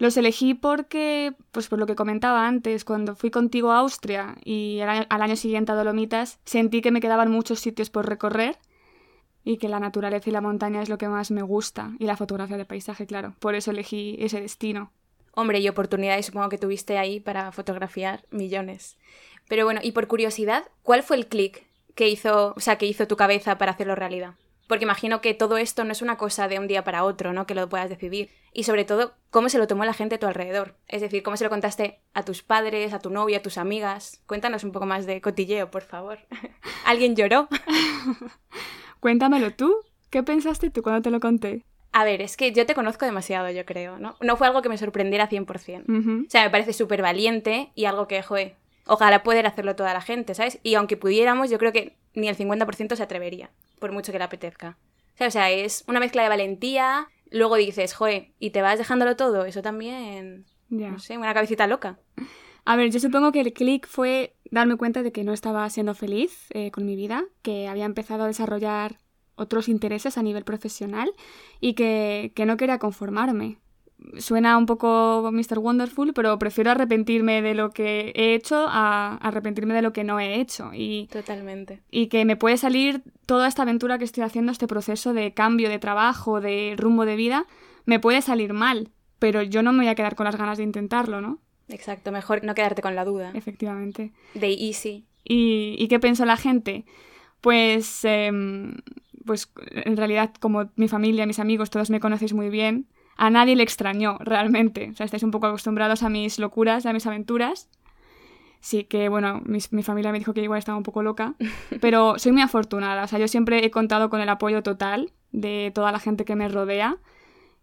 Los 0.00 0.16
elegí 0.16 0.54
porque, 0.54 1.34
pues 1.52 1.68
por 1.68 1.78
lo 1.78 1.84
que 1.84 1.94
comentaba 1.94 2.48
antes, 2.48 2.86
cuando 2.86 3.14
fui 3.14 3.30
contigo 3.30 3.70
a 3.70 3.80
Austria 3.80 4.38
y 4.42 4.80
al 4.80 5.06
año, 5.10 5.36
siguiente 5.36 5.72
a 5.72 5.74
Dolomitas, 5.74 6.38
sentí 6.46 6.80
que 6.80 6.90
me 6.90 7.02
quedaban 7.02 7.30
muchos 7.30 7.60
sitios 7.60 7.90
por 7.90 8.08
recorrer 8.08 8.56
y 9.44 9.58
que 9.58 9.68
la 9.68 9.78
naturaleza 9.78 10.30
y 10.30 10.32
la 10.32 10.40
montaña 10.40 10.80
es 10.80 10.88
lo 10.88 10.96
que 10.96 11.10
más 11.10 11.30
me 11.30 11.42
gusta 11.42 11.92
y 11.98 12.06
la 12.06 12.16
fotografía 12.16 12.56
de 12.56 12.64
paisaje, 12.64 13.06
claro. 13.06 13.34
Por 13.40 13.54
eso 13.54 13.72
elegí 13.72 14.16
ese 14.20 14.40
destino. 14.40 14.90
Hombre, 15.32 15.58
y 15.58 15.68
oportunidades 15.68 16.24
supongo 16.24 16.48
que 16.48 16.56
tuviste 16.56 16.96
ahí 16.96 17.20
para 17.20 17.52
fotografiar 17.52 18.24
millones. 18.30 18.96
Pero 19.50 19.66
bueno, 19.66 19.80
y 19.84 19.92
por 19.92 20.06
curiosidad, 20.06 20.64
¿cuál 20.82 21.02
fue 21.02 21.18
el 21.18 21.26
clic 21.26 21.66
que 21.94 22.08
hizo, 22.08 22.54
o 22.56 22.60
sea, 22.60 22.78
que 22.78 22.86
hizo 22.86 23.06
tu 23.06 23.18
cabeza 23.18 23.58
para 23.58 23.72
hacerlo 23.72 23.96
realidad? 23.96 24.32
Porque 24.70 24.84
imagino 24.84 25.20
que 25.20 25.34
todo 25.34 25.56
esto 25.56 25.82
no 25.82 25.90
es 25.90 26.00
una 26.00 26.16
cosa 26.16 26.46
de 26.46 26.60
un 26.60 26.68
día 26.68 26.84
para 26.84 27.02
otro, 27.02 27.32
¿no? 27.32 27.44
Que 27.44 27.56
lo 27.56 27.68
puedas 27.68 27.90
decidir. 27.90 28.30
Y 28.52 28.62
sobre 28.62 28.84
todo, 28.84 29.14
cómo 29.30 29.48
se 29.48 29.58
lo 29.58 29.66
tomó 29.66 29.84
la 29.84 29.94
gente 29.94 30.14
a 30.14 30.18
tu 30.20 30.28
alrededor. 30.28 30.76
Es 30.86 31.00
decir, 31.00 31.24
cómo 31.24 31.36
se 31.36 31.42
lo 31.42 31.50
contaste 31.50 31.98
a 32.14 32.24
tus 32.24 32.44
padres, 32.44 32.92
a 32.92 33.00
tu 33.00 33.10
novia, 33.10 33.38
a 33.38 33.42
tus 33.42 33.58
amigas. 33.58 34.22
Cuéntanos 34.26 34.62
un 34.62 34.70
poco 34.70 34.86
más 34.86 35.06
de 35.06 35.20
cotilleo, 35.20 35.72
por 35.72 35.82
favor. 35.82 36.20
¿Alguien 36.86 37.16
lloró? 37.16 37.48
Cuéntamelo 39.00 39.50
tú. 39.50 39.74
¿Qué 40.08 40.22
pensaste 40.22 40.70
tú 40.70 40.82
cuando 40.82 41.02
te 41.02 41.10
lo 41.10 41.18
conté? 41.18 41.64
A 41.90 42.04
ver, 42.04 42.22
es 42.22 42.36
que 42.36 42.52
yo 42.52 42.64
te 42.64 42.76
conozco 42.76 43.04
demasiado, 43.04 43.50
yo 43.50 43.66
creo, 43.66 43.98
¿no? 43.98 44.14
No 44.20 44.36
fue 44.36 44.46
algo 44.46 44.62
que 44.62 44.68
me 44.68 44.78
sorprendiera 44.78 45.28
100%. 45.28 46.26
O 46.26 46.30
sea, 46.30 46.44
me 46.44 46.50
parece 46.50 46.74
súper 46.74 47.02
valiente 47.02 47.72
y 47.74 47.86
algo 47.86 48.06
que, 48.06 48.22
joder, 48.22 48.54
ojalá 48.86 49.24
poder 49.24 49.48
hacerlo 49.48 49.74
toda 49.74 49.92
la 49.94 50.00
gente, 50.00 50.36
¿sabes? 50.36 50.60
Y 50.62 50.76
aunque 50.76 50.96
pudiéramos, 50.96 51.50
yo 51.50 51.58
creo 51.58 51.72
que 51.72 51.96
ni 52.14 52.28
el 52.28 52.36
50% 52.36 52.94
se 52.96 53.02
atrevería, 53.02 53.50
por 53.80 53.90
mucho 53.90 54.12
que 54.12 54.18
le 54.18 54.24
apetezca. 54.24 54.78
O 55.18 55.30
sea, 55.30 55.50
es 55.50 55.84
una 55.88 55.98
mezcla 56.00 56.22
de 56.22 56.28
valentía, 56.28 57.08
luego 57.30 57.56
dices, 57.56 57.92
joe, 57.94 58.32
y 58.38 58.50
te 58.50 58.62
vas 58.62 58.78
dejándolo 58.78 59.16
todo, 59.16 59.44
eso 59.44 59.60
también, 59.62 60.46
Ya. 60.68 60.90
no 60.90 60.98
sé, 61.00 61.18
una 61.18 61.34
cabecita 61.34 61.66
loca. 61.66 61.98
A 62.64 62.76
ver, 62.76 62.90
yo 62.90 63.00
supongo 63.00 63.32
que 63.32 63.40
el 63.40 63.52
clic 63.52 63.86
fue 63.88 64.34
darme 64.50 64.76
cuenta 64.76 65.02
de 65.02 65.12
que 65.12 65.24
no 65.24 65.32
estaba 65.32 65.68
siendo 65.68 65.94
feliz 65.94 66.46
eh, 66.50 66.70
con 66.70 66.86
mi 66.86 66.94
vida, 66.94 67.24
que 67.42 67.66
había 67.68 67.84
empezado 67.86 68.24
a 68.24 68.26
desarrollar 68.28 68.98
otros 69.34 69.68
intereses 69.68 70.16
a 70.18 70.22
nivel 70.22 70.44
profesional 70.44 71.12
y 71.60 71.74
que, 71.74 72.32
que 72.34 72.46
no 72.46 72.56
quería 72.56 72.78
conformarme. 72.78 73.58
Suena 74.18 74.56
un 74.56 74.66
poco 74.66 75.30
Mr. 75.32 75.58
Wonderful, 75.58 76.12
pero 76.14 76.38
prefiero 76.38 76.70
arrepentirme 76.70 77.42
de 77.42 77.54
lo 77.54 77.70
que 77.70 78.12
he 78.14 78.34
hecho 78.34 78.66
a 78.68 79.16
arrepentirme 79.16 79.74
de 79.74 79.82
lo 79.82 79.92
que 79.92 80.04
no 80.04 80.18
he 80.18 80.40
hecho. 80.40 80.70
Y, 80.74 81.08
Totalmente. 81.12 81.80
y 81.90 82.06
que 82.06 82.24
me 82.24 82.36
puede 82.36 82.56
salir 82.56 83.02
toda 83.26 83.46
esta 83.46 83.62
aventura 83.62 83.98
que 83.98 84.04
estoy 84.04 84.24
haciendo, 84.24 84.52
este 84.52 84.66
proceso 84.66 85.12
de 85.12 85.32
cambio 85.34 85.68
de 85.68 85.78
trabajo, 85.78 86.40
de 86.40 86.74
rumbo 86.78 87.04
de 87.04 87.16
vida, 87.16 87.46
me 87.84 88.00
puede 88.00 88.22
salir 88.22 88.52
mal, 88.52 88.88
pero 89.18 89.42
yo 89.42 89.62
no 89.62 89.72
me 89.72 89.78
voy 89.84 89.88
a 89.88 89.94
quedar 89.94 90.16
con 90.16 90.24
las 90.24 90.36
ganas 90.36 90.58
de 90.58 90.64
intentarlo, 90.64 91.20
¿no? 91.20 91.38
Exacto, 91.68 92.10
mejor 92.10 92.42
no 92.42 92.54
quedarte 92.54 92.82
con 92.82 92.96
la 92.96 93.04
duda. 93.04 93.30
Efectivamente. 93.34 94.12
De 94.34 94.48
easy. 94.52 95.04
¿Y, 95.24 95.76
y 95.78 95.88
qué 95.88 96.00
pensó 96.00 96.24
la 96.24 96.36
gente? 96.36 96.84
Pues, 97.40 98.04
em, 98.04 98.78
pues 99.24 99.52
en 99.70 99.96
realidad, 99.96 100.32
como 100.40 100.70
mi 100.76 100.88
familia, 100.88 101.26
mis 101.26 101.38
amigos, 101.38 101.70
todos 101.70 101.90
me 101.90 102.00
conocéis 102.00 102.32
muy 102.34 102.48
bien, 102.50 102.86
a 103.20 103.28
nadie 103.28 103.54
le 103.54 103.62
extrañó 103.62 104.16
realmente. 104.20 104.88
O 104.92 104.96
sea, 104.96 105.04
estáis 105.04 105.22
un 105.22 105.30
poco 105.30 105.46
acostumbrados 105.46 106.02
a 106.02 106.08
mis 106.08 106.38
locuras, 106.38 106.86
a 106.86 106.94
mis 106.94 107.06
aventuras. 107.06 107.68
Sí, 108.60 108.84
que 108.84 109.10
bueno, 109.10 109.42
mis- 109.44 109.74
mi, 109.74 109.82
familia 109.82 110.10
me 110.10 110.18
dijo 110.18 110.32
que 110.32 110.42
igual 110.42 110.58
estaba 110.58 110.78
un 110.78 110.84
poco 110.84 111.02
loca, 111.02 111.34
pero 111.82 112.18
soy 112.18 112.32
muy 112.32 112.40
afortunada. 112.40 113.04
O 113.04 113.06
sea, 113.06 113.18
yo 113.18 113.28
siempre 113.28 113.62
he 113.62 113.70
contado 113.70 114.08
con 114.08 114.22
el 114.22 114.28
apoyo 114.30 114.62
total 114.62 115.12
de 115.32 115.70
toda 115.74 115.92
la 115.92 115.98
gente 115.98 116.24
que 116.24 116.34
me 116.34 116.48
rodea 116.48 116.96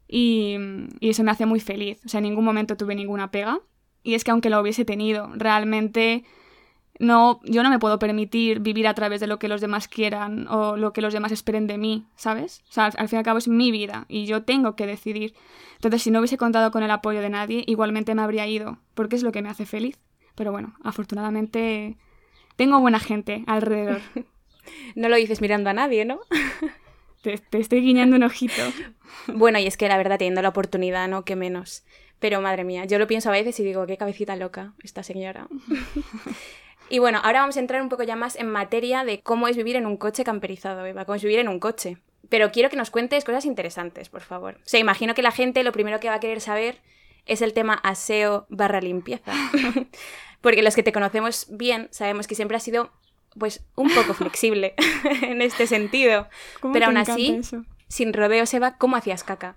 y, 0.08 0.58
y 1.00 1.10
eso 1.10 1.24
me 1.24 1.32
hace 1.32 1.48
muy 1.48 1.60
feliz. 1.60 2.00
O 2.06 2.10
sea, 2.10 2.20
en 2.20 2.26
ningún 2.26 2.46
momento 2.46 2.78
tuve 2.78 2.94
ninguna 2.94 3.32
pega. 3.32 3.60
Y 4.04 4.14
es 4.14 4.24
que 4.24 4.30
aunque 4.30 4.52
lo 4.52 4.62
hubiese 4.62 4.86
tenido, 4.86 5.28
realmente 5.34 6.24
no, 7.00 7.40
yo 7.44 7.64
no 7.64 7.70
me 7.70 7.80
puedo 7.80 8.00
permitir 8.00 8.60
vivir 8.60 8.88
a 8.88 8.94
través 8.94 9.20
de 9.20 9.28
lo 9.28 9.40
que 9.40 9.48
los 9.48 9.62
demás 9.62 9.88
quieran 9.88 10.48
o 10.48 10.78
lo 10.78 10.94
que 10.94 11.02
los 11.02 11.14
demás 11.14 11.32
esperen 11.32 11.68
de 11.68 11.78
mí, 11.78 12.08
¿sabes? 12.16 12.64
O 12.70 12.72
sea, 12.72 12.86
al, 12.86 12.94
al 12.98 13.10
fin 13.10 13.18
y 13.18 13.20
al 13.20 13.26
cabo 13.26 13.38
es 13.38 13.48
mi 13.48 13.72
vida 13.72 14.06
y 14.08 14.26
yo 14.26 14.44
tengo 14.44 14.76
que 14.76 14.88
decidir. 14.88 15.34
Entonces, 15.76 16.02
si 16.02 16.12
no 16.12 16.20
hubiese 16.20 16.38
contado 16.38 16.72
con 16.72 16.84
el 16.84 16.92
apoyo 16.92 17.22
de 17.22 17.30
nadie, 17.30 17.64
igualmente 17.68 18.16
me 18.16 18.22
habría 18.24 18.48
ido, 18.48 18.80
porque 18.96 19.16
es 19.16 19.24
lo 19.24 19.32
que 19.32 19.42
me 19.42 19.50
hace 19.50 19.66
feliz. 19.66 20.00
Pero 20.36 20.52
bueno, 20.52 20.76
afortunadamente 20.84 21.98
tengo 22.56 22.80
buena 22.80 23.00
gente 23.00 23.44
alrededor. 23.48 24.02
No 24.96 25.08
lo 25.08 25.16
dices 25.16 25.40
mirando 25.40 25.70
a 25.70 25.74
nadie, 25.74 26.04
¿no? 26.04 26.20
Te, 27.22 27.38
te 27.38 27.58
estoy 27.58 27.80
guiñando 27.80 28.18
un 28.18 28.24
ojito. 28.24 28.62
Bueno, 29.28 29.60
y 29.60 29.66
es 29.66 29.78
que 29.78 29.88
la 29.88 29.96
verdad, 29.96 30.18
teniendo 30.18 30.42
la 30.42 30.50
oportunidad, 30.50 31.08
¿no? 31.08 31.24
Que 31.24 31.38
menos. 31.38 31.86
Pero 32.20 32.42
madre 32.42 32.66
mía, 32.66 32.84
yo 32.84 33.00
lo 33.00 33.08
pienso 33.08 33.30
a 33.30 33.32
veces 33.32 33.60
y 33.60 33.64
digo, 33.64 33.86
qué 33.88 33.96
cabecita 33.96 34.36
loca 34.36 34.74
esta 34.84 35.04
señora. 35.04 35.48
y 36.90 37.00
bueno, 37.00 37.20
ahora 37.24 37.42
vamos 37.42 37.58
a 37.58 37.60
entrar 37.60 37.82
un 37.82 37.90
poco 37.90 38.04
ya 38.04 38.16
más 38.16 38.36
en 38.36 38.50
materia 38.50 39.04
de 39.04 39.22
cómo 39.22 39.48
es 39.48 39.58
vivir 39.58 39.76
en 39.76 39.86
un 39.86 39.98
coche 39.98 40.24
camperizado, 40.24 40.86
Eva, 40.86 41.06
cómo 41.06 41.16
es 41.16 41.24
vivir 41.24 41.40
en 41.40 41.48
un 41.48 41.60
coche. 41.60 41.98
Pero 42.30 42.52
quiero 42.52 42.70
que 42.70 42.76
nos 42.76 42.92
cuentes 42.92 43.24
cosas 43.24 43.46
interesantes, 43.46 44.10
por 44.10 44.22
favor. 44.22 44.56
O 44.56 44.68
sea, 44.68 44.80
imagino 44.80 45.14
que 45.14 45.22
la 45.22 45.32
gente 45.32 45.64
lo 45.64 45.72
primero 45.72 46.00
que 46.00 46.10
va 46.10 46.16
a 46.16 46.20
querer 46.20 46.42
saber 46.42 46.82
es 47.26 47.42
el 47.42 47.54
tema 47.54 47.76
aseo 47.76 48.46
barra 48.50 48.82
limpieza. 48.82 49.32
Porque 50.42 50.62
los 50.62 50.76
que 50.76 50.84
te 50.84 50.92
conocemos 50.92 51.48
bien 51.50 51.88
sabemos 51.92 52.28
que 52.28 52.36
siempre 52.36 52.58
has 52.58 52.64
sido, 52.64 52.92
pues, 53.38 53.66
un 53.76 53.90
poco 53.90 54.14
flexible 54.16 54.74
en 55.22 55.42
este 55.42 55.68
sentido. 55.68 56.28
¿Cómo 56.60 56.74
Pero 56.74 56.88
aún 56.88 56.98
así, 56.98 57.38
eso? 57.40 57.64
sin 57.88 58.14
rodeos, 58.14 58.54
Eva, 58.54 58.78
¿cómo 58.78 58.96
hacías 58.96 59.24
caca? 59.24 59.56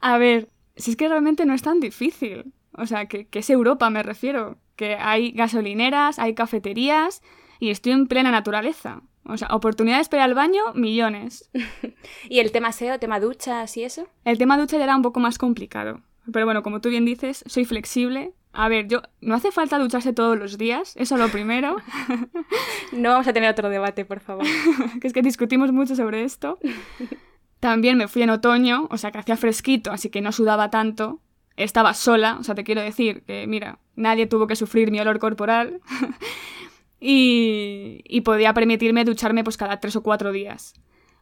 A 0.00 0.18
ver, 0.18 0.48
si 0.76 0.90
es 0.90 0.96
que 0.96 1.08
realmente 1.08 1.46
no 1.46 1.54
es 1.54 1.62
tan 1.62 1.80
difícil. 1.80 2.52
O 2.76 2.86
sea, 2.86 3.06
que, 3.06 3.26
que 3.26 3.40
es 3.40 3.50
Europa, 3.50 3.90
me 3.90 4.02
refiero. 4.02 4.58
Que 4.76 4.96
hay 4.96 5.32
gasolineras, 5.32 6.18
hay 6.18 6.34
cafeterías 6.34 7.22
y 7.60 7.70
estoy 7.70 7.92
en 7.92 8.06
plena 8.06 8.30
naturaleza. 8.30 9.02
O 9.26 9.36
sea, 9.36 9.48
oportunidades 9.48 10.08
para 10.08 10.24
ir 10.24 10.30
al 10.30 10.34
baño, 10.34 10.62
millones. 10.74 11.50
¿Y 12.28 12.40
el 12.40 12.52
tema 12.52 12.72
SEO, 12.72 12.98
tema 12.98 13.20
duchas 13.20 13.76
y 13.76 13.84
eso? 13.84 14.06
El 14.24 14.38
tema 14.38 14.58
ducha 14.58 14.76
ya 14.76 14.84
era 14.84 14.96
un 14.96 15.02
poco 15.02 15.20
más 15.20 15.38
complicado. 15.38 16.00
Pero 16.30 16.44
bueno, 16.46 16.62
como 16.62 16.80
tú 16.80 16.88
bien 16.88 17.04
dices, 17.04 17.44
soy 17.46 17.64
flexible. 17.64 18.32
A 18.52 18.68
ver, 18.68 18.86
yo 18.86 19.02
no 19.20 19.34
hace 19.34 19.50
falta 19.50 19.78
ducharse 19.78 20.12
todos 20.12 20.38
los 20.38 20.58
días, 20.58 20.94
eso 20.96 21.16
lo 21.16 21.28
primero, 21.28 21.76
No 22.92 23.10
vamos 23.10 23.26
a 23.26 23.32
tener 23.32 23.50
otro 23.50 23.68
debate, 23.68 24.04
por 24.04 24.20
favor. 24.20 24.44
que 25.00 25.06
es 25.08 25.12
que 25.12 25.22
discutimos 25.22 25.72
mucho 25.72 25.96
sobre 25.96 26.22
esto. 26.22 26.58
También 27.58 27.98
me 27.98 28.06
fui 28.06 28.22
en 28.22 28.30
otoño, 28.30 28.86
o 28.90 28.98
sea 28.98 29.10
que 29.10 29.18
hacía 29.18 29.36
fresquito, 29.36 29.90
así 29.90 30.08
que 30.08 30.20
no 30.20 30.30
sudaba 30.30 30.70
tanto. 30.70 31.20
Estaba 31.56 31.94
sola, 31.94 32.36
o 32.40 32.42
sea, 32.42 32.54
te 32.54 32.64
quiero 32.64 32.80
decir 32.80 33.22
que, 33.22 33.46
mira, 33.46 33.78
nadie 33.96 34.26
tuvo 34.26 34.46
que 34.46 34.56
sufrir 34.56 34.90
mi 34.90 35.00
olor 35.00 35.18
corporal. 35.18 35.80
y, 37.00 38.02
y 38.04 38.20
podía 38.22 38.54
permitirme 38.54 39.04
ducharme 39.04 39.44
pues 39.44 39.56
cada 39.56 39.80
tres 39.80 39.96
o 39.96 40.02
cuatro 40.02 40.32
días. 40.32 40.74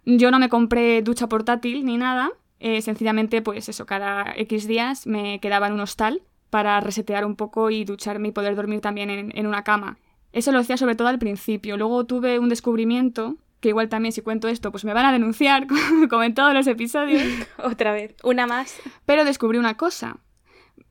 Yo 0.04 0.30
no 0.30 0.38
me 0.38 0.48
compré 0.48 1.02
ducha 1.02 1.28
portátil 1.28 1.84
ni 1.84 1.96
nada, 1.96 2.30
eh, 2.60 2.80
sencillamente 2.82 3.42
pues 3.42 3.68
eso, 3.68 3.86
cada 3.86 4.32
X 4.36 4.66
días 4.66 5.06
me 5.06 5.40
quedaba 5.40 5.66
en 5.66 5.74
un 5.74 5.80
hostal 5.80 6.22
para 6.50 6.80
resetear 6.80 7.24
un 7.24 7.36
poco 7.36 7.70
y 7.70 7.84
ducharme 7.84 8.28
y 8.28 8.32
poder 8.32 8.54
dormir 8.54 8.80
también 8.80 9.10
en, 9.10 9.36
en 9.36 9.46
una 9.46 9.64
cama. 9.64 9.98
Eso 10.32 10.52
lo 10.52 10.58
hacía 10.58 10.76
sobre 10.76 10.94
todo 10.94 11.08
al 11.08 11.18
principio. 11.18 11.76
Luego 11.76 12.04
tuve 12.06 12.38
un 12.38 12.48
descubrimiento, 12.48 13.36
que 13.62 13.70
igual 13.70 13.88
también 13.88 14.12
si 14.12 14.20
cuento 14.20 14.48
esto 14.48 14.70
pues 14.70 14.84
me 14.84 14.92
van 14.92 15.06
a 15.06 15.12
denunciar, 15.12 15.66
como 16.10 16.22
en 16.24 16.34
todos 16.34 16.52
los 16.52 16.66
episodios. 16.66 17.22
Otra 17.56 17.92
vez. 17.92 18.14
Una 18.22 18.46
más. 18.46 18.76
Pero 19.06 19.24
descubrí 19.24 19.56
una 19.56 19.78
cosa. 19.78 20.18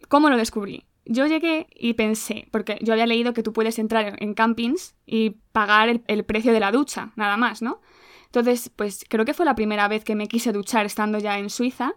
¿Cómo 0.08 0.30
lo 0.32 0.38
descubrí? 0.38 0.86
Yo 1.06 1.28
llegué 1.28 1.68
y 1.75 1.94
pensé, 1.94 2.48
porque 2.51 2.78
yo 2.82 2.94
había 2.94 3.06
leído 3.06 3.34
que 3.34 3.44
tú 3.44 3.54
puedes 3.54 3.78
entrar 3.80 4.16
en- 4.20 4.34
campings 4.34 4.96
y 5.06 5.32
pagar 5.51 5.90
el, 5.90 6.04
el 6.08 6.24
precio 6.24 6.54
de 6.54 6.60
la 6.60 6.72
ducha, 6.72 7.12
nada 7.16 7.38
más, 7.38 7.62
¿no? 7.62 7.82
Entonces, 8.25 8.70
pues 8.75 9.04
creo 9.10 9.25
que 9.25 9.34
fue 9.34 9.46
la 9.46 9.56
primera 9.56 9.88
vez 9.88 10.04
que 10.06 10.16
me 10.16 10.28
quise 10.28 10.54
duchar 10.54 10.86
estando 10.86 11.18
ya 11.20 11.38
en 11.38 11.50
Suiza. 11.50 11.96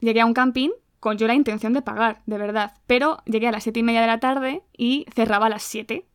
Llegué 0.00 0.20
a 0.20 0.26
un 0.26 0.34
camping 0.34 0.70
con 1.00 1.18
yo 1.18 1.26
la 1.26 1.34
intención 1.34 1.72
de 1.72 1.82
pagar, 1.82 2.22
de 2.26 2.38
verdad. 2.38 2.74
Pero 2.86 3.18
llegué 3.26 3.48
a 3.48 3.52
las 3.52 3.64
siete 3.64 3.80
y 3.80 3.82
media 3.82 4.00
de 4.02 4.06
la 4.06 4.20
tarde 4.20 4.62
y 4.76 5.06
cerraba 5.14 5.46
a 5.46 5.48
las 5.48 5.64
7. 5.64 6.06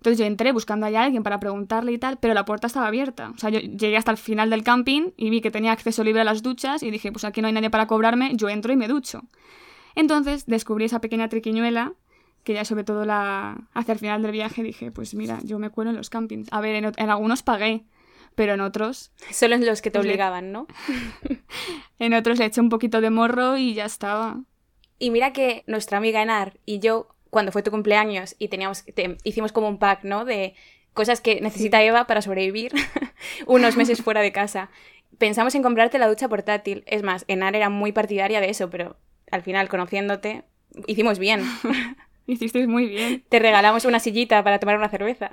Entonces 0.00 0.18
yo 0.18 0.24
entré 0.24 0.52
buscando 0.52 0.86
a 0.86 0.88
alguien 0.88 1.22
para 1.22 1.38
preguntarle 1.40 1.92
y 1.92 1.98
tal, 1.98 2.18
pero 2.18 2.32
la 2.32 2.46
puerta 2.46 2.66
estaba 2.66 2.86
abierta. 2.86 3.32
O 3.34 3.38
sea, 3.38 3.50
yo 3.50 3.60
llegué 3.60 3.98
hasta 3.98 4.10
el 4.10 4.16
final 4.16 4.48
del 4.48 4.62
camping 4.62 5.10
y 5.18 5.28
vi 5.28 5.42
que 5.42 5.50
tenía 5.50 5.72
acceso 5.72 6.02
libre 6.02 6.22
a 6.22 6.24
las 6.24 6.42
duchas 6.42 6.82
y 6.82 6.90
dije, 6.90 7.12
pues 7.12 7.24
aquí 7.24 7.42
no 7.42 7.48
hay 7.48 7.52
nadie 7.52 7.68
para 7.68 7.86
cobrarme, 7.86 8.32
yo 8.34 8.48
entro 8.48 8.72
y 8.72 8.76
me 8.76 8.88
ducho. 8.88 9.24
Entonces 9.94 10.46
descubrí 10.46 10.86
esa 10.86 11.02
pequeña 11.02 11.28
triquiñuela 11.28 11.92
que 12.44 12.54
ya 12.54 12.64
sobre 12.64 12.84
todo 12.84 13.04
la 13.04 13.68
hacia 13.74 13.92
el 13.92 13.98
final 13.98 14.22
del 14.22 14.32
viaje 14.32 14.62
dije, 14.62 14.90
pues 14.90 15.14
mira, 15.14 15.40
yo 15.44 15.58
me 15.58 15.68
cuelo 15.68 15.90
en 15.90 15.96
los 15.96 16.08
campings. 16.08 16.48
A 16.50 16.62
ver, 16.62 16.76
en, 16.76 16.92
en 16.96 17.10
algunos 17.10 17.42
pagué, 17.42 17.84
pero 18.34 18.54
en 18.54 18.62
otros, 18.62 19.12
Solo 19.30 19.54
en 19.54 19.66
los 19.66 19.82
que 19.82 19.90
te 19.90 19.98
Pues 19.98 20.06
obligaban, 20.06 20.50
¿no? 20.50 20.66
en 21.98 22.14
otros 22.14 22.38
le 22.38 22.46
eché 22.46 22.62
un 22.62 22.70
poquito 22.70 23.02
de 23.02 23.10
morro 23.10 23.58
y 23.58 23.74
ya 23.74 23.84
estaba. 23.84 24.40
Y 24.98 25.10
mira 25.10 25.34
que 25.34 25.64
nuestra 25.66 25.98
amiga 25.98 26.22
Enar 26.22 26.58
y 26.64 26.78
yo, 26.78 27.08
cuando 27.30 27.52
fue 27.52 27.62
tu 27.62 27.70
cumpleaños 27.70 28.34
y 28.38 28.48
teníamos, 28.48 28.84
te- 28.84 29.16
hicimos 29.24 29.52
como 29.52 29.68
un 29.68 29.78
pack, 29.78 30.04
¿no? 30.04 30.24
De 30.24 30.54
cosas 30.92 31.20
que 31.20 31.40
necesita 31.40 31.82
Eva 31.82 32.06
para 32.06 32.22
sobrevivir 32.22 32.72
unos 33.46 33.76
meses 33.76 34.02
fuera 34.02 34.20
de 34.20 34.32
casa. 34.32 34.70
Pensamos 35.18 35.54
en 35.54 35.62
comprarte 35.62 35.98
la 35.98 36.08
ducha 36.08 36.28
portátil. 36.28 36.82
Es 36.86 37.02
más, 37.02 37.24
Enar 37.28 37.54
era 37.56 37.68
muy 37.68 37.92
partidaria 37.92 38.40
de 38.40 38.50
eso, 38.50 38.70
pero 38.70 38.96
al 39.30 39.42
final, 39.42 39.68
conociéndote, 39.68 40.44
hicimos 40.86 41.18
bien. 41.18 41.42
Hicisteis 42.26 42.68
muy 42.68 42.86
bien. 42.86 43.24
Te 43.28 43.40
regalamos 43.40 43.84
una 43.84 43.98
sillita 43.98 44.44
para 44.44 44.60
tomar 44.60 44.76
una 44.76 44.88
cerveza, 44.88 45.30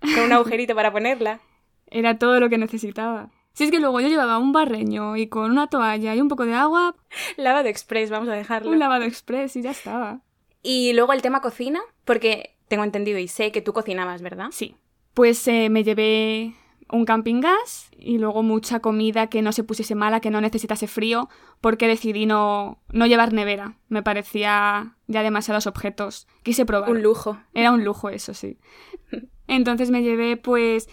con 0.00 0.24
un 0.24 0.32
agujerito 0.32 0.74
para 0.74 0.92
ponerla. 0.92 1.40
Era 1.90 2.18
todo 2.18 2.38
lo 2.38 2.50
que 2.50 2.58
necesitaba. 2.58 3.30
Si 3.54 3.64
es 3.64 3.70
que 3.70 3.78
luego 3.80 3.98
yo 4.00 4.08
llevaba 4.08 4.36
un 4.38 4.52
barreño 4.52 5.16
y 5.16 5.28
con 5.28 5.50
una 5.50 5.68
toalla 5.68 6.14
y 6.14 6.20
un 6.20 6.28
poco 6.28 6.44
de 6.44 6.52
agua, 6.54 6.96
Lavado 7.36 7.68
express, 7.68 8.10
vamos 8.10 8.28
a 8.28 8.32
dejarlo. 8.34 8.70
un 8.72 8.78
lavado 8.78 9.04
express 9.04 9.56
y 9.56 9.62
ya 9.62 9.70
estaba. 9.70 10.20
Y 10.64 10.94
luego 10.94 11.12
el 11.12 11.22
tema 11.22 11.42
cocina, 11.42 11.80
porque 12.04 12.56
tengo 12.68 12.82
entendido 12.82 13.18
y 13.18 13.28
sé 13.28 13.52
que 13.52 13.60
tú 13.60 13.72
cocinabas, 13.72 14.22
¿verdad? 14.22 14.48
Sí. 14.50 14.76
Pues 15.12 15.46
eh, 15.46 15.68
me 15.68 15.84
llevé 15.84 16.54
un 16.90 17.04
camping 17.04 17.40
gas 17.40 17.90
y 17.98 18.18
luego 18.18 18.42
mucha 18.42 18.80
comida 18.80 19.28
que 19.28 19.42
no 19.42 19.52
se 19.52 19.62
pusiese 19.62 19.94
mala, 19.94 20.20
que 20.20 20.30
no 20.30 20.40
necesitase 20.40 20.86
frío, 20.86 21.28
porque 21.60 21.86
decidí 21.86 22.24
no, 22.24 22.82
no 22.90 23.06
llevar 23.06 23.34
nevera. 23.34 23.76
Me 23.88 24.02
parecía 24.02 24.96
ya 25.06 25.22
demasiados 25.22 25.66
objetos. 25.66 26.26
Quise 26.42 26.64
probar. 26.64 26.90
Un 26.90 27.02
lujo. 27.02 27.38
Era 27.52 27.70
un 27.70 27.84
lujo, 27.84 28.08
eso 28.08 28.32
sí. 28.32 28.58
Entonces 29.46 29.90
me 29.90 30.02
llevé 30.02 30.38
pues 30.38 30.88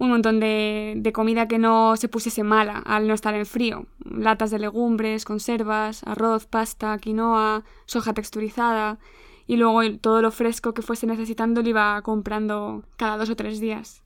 un 0.00 0.08
montón 0.08 0.40
de, 0.40 0.94
de 0.96 1.12
comida 1.12 1.46
que 1.46 1.58
no 1.58 1.94
se 1.96 2.08
pusiese 2.08 2.42
mala 2.42 2.78
al 2.78 3.06
no 3.06 3.12
estar 3.12 3.34
en 3.34 3.44
frío. 3.44 3.86
Latas 4.02 4.50
de 4.50 4.58
legumbres, 4.58 5.26
conservas, 5.26 6.02
arroz, 6.04 6.46
pasta, 6.46 6.96
quinoa, 6.98 7.64
soja 7.84 8.14
texturizada. 8.14 8.98
y 9.46 9.56
luego 9.56 9.82
todo 9.98 10.22
lo 10.22 10.30
fresco 10.30 10.72
que 10.72 10.82
fuese 10.82 11.06
necesitando 11.06 11.62
lo 11.62 11.68
iba 11.68 12.00
comprando 12.02 12.82
cada 12.96 13.18
dos 13.18 13.28
o 13.28 13.36
tres 13.36 13.60
días. 13.60 14.02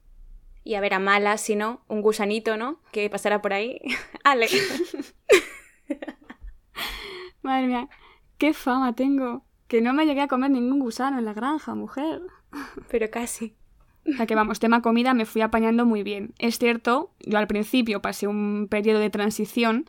Y 0.65 0.75
a 0.75 0.81
ver, 0.81 0.95
a 0.95 0.99
malas, 0.99 1.43
si 1.43 1.55
no, 1.55 1.83
un 1.87 2.03
gusanito, 2.03 2.57
¿no? 2.57 2.81
Que 2.91 3.09
pasara 3.09 3.41
por 3.41 3.53
ahí. 3.53 3.81
Ale. 4.25 4.49
Madre 7.43 7.67
mía, 7.69 7.89
qué 8.39 8.53
fama 8.53 8.97
tengo. 8.97 9.45
Que 9.69 9.81
no 9.81 9.93
me 9.93 10.07
llegué 10.07 10.23
a 10.23 10.29
comer 10.29 10.51
ningún 10.51 10.81
gusano 10.81 11.19
en 11.19 11.25
la 11.25 11.35
granja, 11.35 11.75
mujer. 11.77 12.21
Pero 12.91 13.11
casi. 13.11 13.57
O 14.07 14.17
sea 14.17 14.27
que 14.27 14.35
vamos, 14.35 14.61
tema 14.61 14.83
comida 14.83 15.15
me 15.15 15.25
fui 15.25 15.43
apañando 15.43 15.87
muy 15.87 16.03
bien. 16.03 16.35
Es 16.39 16.59
cierto, 16.59 17.11
yo 17.21 17.39
al 17.39 17.47
principio 17.47 18.03
pasé 18.03 18.27
un 18.27 18.69
periodo 18.69 18.99
de 18.99 19.11
transición 19.11 19.87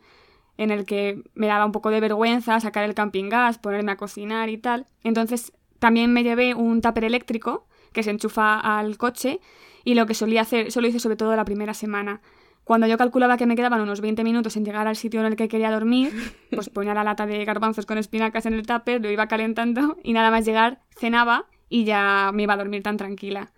en 0.56 0.70
el 0.70 0.86
que 0.86 1.22
me 1.34 1.46
daba 1.46 1.66
un 1.66 1.72
poco 1.72 1.90
de 1.90 2.00
vergüenza 2.00 2.58
sacar 2.60 2.84
el 2.84 2.94
camping 2.94 3.28
gas, 3.28 3.58
ponerme 3.58 3.92
a 3.92 3.96
cocinar 3.96 4.48
y 4.48 4.58
tal. 4.58 4.86
Entonces 5.04 5.52
también 5.78 6.12
me 6.12 6.22
llevé 6.22 6.54
un 6.54 6.80
tupper 6.80 7.04
eléctrico 7.04 7.66
que 7.92 8.02
se 8.02 8.10
enchufa 8.10 8.58
al 8.58 8.96
coche 8.96 9.40
y 9.84 9.94
lo 9.94 10.06
que 10.06 10.14
solía 10.14 10.42
hacer, 10.42 10.68
eso 10.68 10.80
lo 10.80 10.88
hice 10.88 11.00
sobre 11.00 11.16
todo 11.16 11.36
la 11.36 11.44
primera 11.44 11.74
semana. 11.74 12.20
Cuando 12.64 12.88
yo 12.88 12.98
calculaba 12.98 13.36
que 13.36 13.46
me 13.46 13.54
quedaban 13.54 13.80
unos 13.80 14.00
20 14.00 14.24
minutos 14.24 14.56
en 14.56 14.64
llegar 14.64 14.88
al 14.88 14.96
sitio 14.96 15.20
en 15.20 15.26
el 15.26 15.36
que 15.36 15.46
quería 15.46 15.70
dormir, 15.70 16.12
pues 16.50 16.68
ponía 16.68 16.94
la 16.94 17.04
lata 17.04 17.24
de 17.26 17.44
garbanzos 17.44 17.86
con 17.86 17.96
espinacas 17.96 18.46
en 18.46 18.54
el 18.54 18.66
tupper, 18.66 19.00
lo 19.00 19.10
iba 19.10 19.28
calentando 19.28 19.96
y 20.02 20.12
nada 20.14 20.30
más 20.30 20.44
llegar 20.44 20.80
cenaba 20.90 21.46
y 21.68 21.84
ya 21.84 22.30
me 22.34 22.42
iba 22.42 22.54
a 22.54 22.56
dormir 22.56 22.82
tan 22.82 22.96
tranquila. 22.96 23.52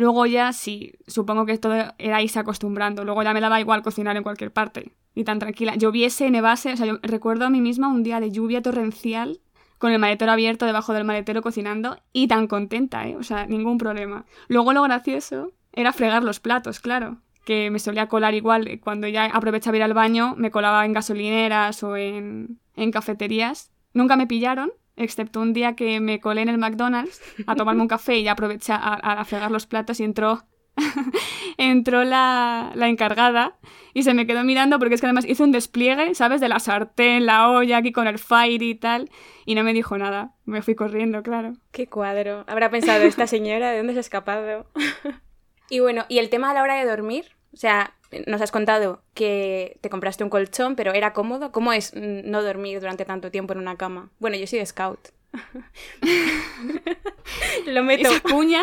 Luego 0.00 0.24
ya 0.24 0.54
sí, 0.54 0.94
supongo 1.06 1.44
que 1.44 1.58
todo 1.58 1.74
era 1.98 2.22
irse 2.22 2.38
acostumbrando. 2.38 3.04
Luego 3.04 3.22
ya 3.22 3.34
me 3.34 3.40
daba 3.42 3.60
igual 3.60 3.82
cocinar 3.82 4.16
en 4.16 4.22
cualquier 4.22 4.50
parte. 4.50 4.92
Y 5.14 5.24
tan 5.24 5.38
tranquila. 5.38 5.74
Lloviese, 5.76 6.30
nevase, 6.30 6.72
o 6.72 6.76
sea, 6.78 6.86
yo 6.86 6.98
recuerdo 7.02 7.44
a 7.44 7.50
mí 7.50 7.60
misma 7.60 7.88
un 7.88 8.02
día 8.02 8.18
de 8.18 8.30
lluvia 8.30 8.62
torrencial 8.62 9.40
con 9.76 9.92
el 9.92 9.98
maletero 9.98 10.32
abierto 10.32 10.64
debajo 10.64 10.94
del 10.94 11.04
maletero 11.04 11.42
cocinando 11.42 11.98
y 12.14 12.28
tan 12.28 12.46
contenta, 12.46 13.06
¿eh? 13.06 13.14
O 13.14 13.22
sea, 13.22 13.46
ningún 13.46 13.76
problema. 13.76 14.24
Luego 14.48 14.72
lo 14.72 14.82
gracioso 14.84 15.52
era 15.74 15.92
fregar 15.92 16.24
los 16.24 16.40
platos, 16.40 16.80
claro. 16.80 17.18
Que 17.44 17.70
me 17.70 17.78
solía 17.78 18.08
colar 18.08 18.32
igual 18.32 18.68
eh, 18.68 18.80
cuando 18.80 19.06
ya 19.06 19.26
aprovechaba 19.26 19.76
ir 19.76 19.82
al 19.82 19.92
baño, 19.92 20.34
me 20.34 20.50
colaba 20.50 20.86
en 20.86 20.94
gasolineras 20.94 21.82
o 21.82 21.98
en, 21.98 22.58
en 22.74 22.90
cafeterías. 22.90 23.70
Nunca 23.92 24.16
me 24.16 24.26
pillaron, 24.26 24.72
excepto 25.00 25.40
un 25.40 25.52
día 25.52 25.74
que 25.74 26.00
me 26.00 26.20
colé 26.20 26.42
en 26.42 26.48
el 26.48 26.58
McDonald's 26.58 27.20
a 27.46 27.56
tomarme 27.56 27.82
un 27.82 27.88
café 27.88 28.18
y 28.18 28.28
aproveché 28.28 28.72
a, 28.72 28.94
a 28.94 29.24
fregar 29.24 29.50
los 29.50 29.66
platos 29.66 30.00
y 30.00 30.04
entró 30.04 30.44
entró 31.58 32.04
la, 32.04 32.72
la, 32.74 32.88
encargada 32.88 33.58
y 33.92 34.02
se 34.02 34.14
me 34.14 34.26
quedó 34.26 34.44
mirando 34.44 34.78
porque 34.78 34.94
es 34.94 35.00
que 35.00 35.06
además 35.06 35.24
hizo 35.26 35.44
un 35.44 35.52
despliegue, 35.52 36.14
¿sabes? 36.14 36.40
De 36.40 36.48
la 36.48 36.58
sartén, 36.58 37.26
la 37.26 37.50
olla 37.50 37.78
aquí 37.78 37.92
con 37.92 38.06
el 38.06 38.18
fire 38.18 38.62
y 38.62 38.74
tal. 38.74 39.10
Y 39.44 39.54
no 39.54 39.64
me 39.64 39.72
dijo 39.72 39.98
nada. 39.98 40.34
Me 40.44 40.62
fui 40.62 40.74
corriendo, 40.74 41.22
claro. 41.22 41.54
Qué 41.72 41.86
cuadro. 41.86 42.44
Habrá 42.46 42.70
pensado 42.70 43.04
esta 43.04 43.26
señora, 43.26 43.70
¿de 43.70 43.78
dónde 43.78 43.92
se 43.94 43.98
ha 43.98 44.00
escapado? 44.00 44.66
y 45.70 45.80
bueno, 45.80 46.04
¿y 46.08 46.18
el 46.18 46.30
tema 46.30 46.50
a 46.50 46.54
la 46.54 46.62
hora 46.62 46.76
de 46.76 46.88
dormir? 46.88 47.26
O 47.52 47.56
sea, 47.56 47.94
nos 48.26 48.40
has 48.40 48.50
contado 48.50 49.02
que 49.14 49.78
te 49.80 49.90
compraste 49.90 50.24
un 50.24 50.30
colchón, 50.30 50.76
pero 50.76 50.92
¿era 50.92 51.12
cómodo? 51.12 51.52
¿Cómo 51.52 51.72
es 51.72 51.94
no 51.94 52.42
dormir 52.42 52.80
durante 52.80 53.04
tanto 53.04 53.30
tiempo 53.30 53.52
en 53.52 53.60
una 53.60 53.76
cama? 53.76 54.10
Bueno, 54.18 54.36
yo 54.36 54.46
soy 54.46 54.58
de 54.58 54.66
scout. 54.66 55.10
lo 57.66 57.84
meto. 57.84 58.10
¿Esa 58.10 58.20
cuña? 58.20 58.62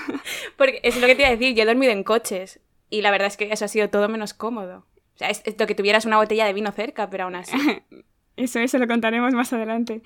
Porque 0.56 0.80
es 0.82 1.00
lo 1.00 1.06
que 1.06 1.14
te 1.14 1.22
iba 1.22 1.28
a 1.28 1.32
decir, 1.32 1.54
yo 1.54 1.62
he 1.62 1.66
dormido 1.66 1.92
en 1.92 2.02
coches 2.02 2.60
y 2.90 3.02
la 3.02 3.10
verdad 3.10 3.28
es 3.28 3.36
que 3.36 3.52
eso 3.52 3.64
ha 3.64 3.68
sido 3.68 3.90
todo 3.90 4.08
menos 4.08 4.34
cómodo. 4.34 4.86
O 5.14 5.18
sea, 5.18 5.30
es 5.30 5.42
esto 5.44 5.66
que 5.66 5.74
tuvieras 5.74 6.04
una 6.04 6.16
botella 6.16 6.46
de 6.46 6.52
vino 6.52 6.70
cerca, 6.72 7.10
pero 7.10 7.24
aún 7.24 7.34
así. 7.34 7.56
Eso, 8.38 8.60
eso 8.60 8.78
lo 8.78 8.86
contaremos 8.86 9.34
más 9.34 9.52
adelante. 9.52 10.00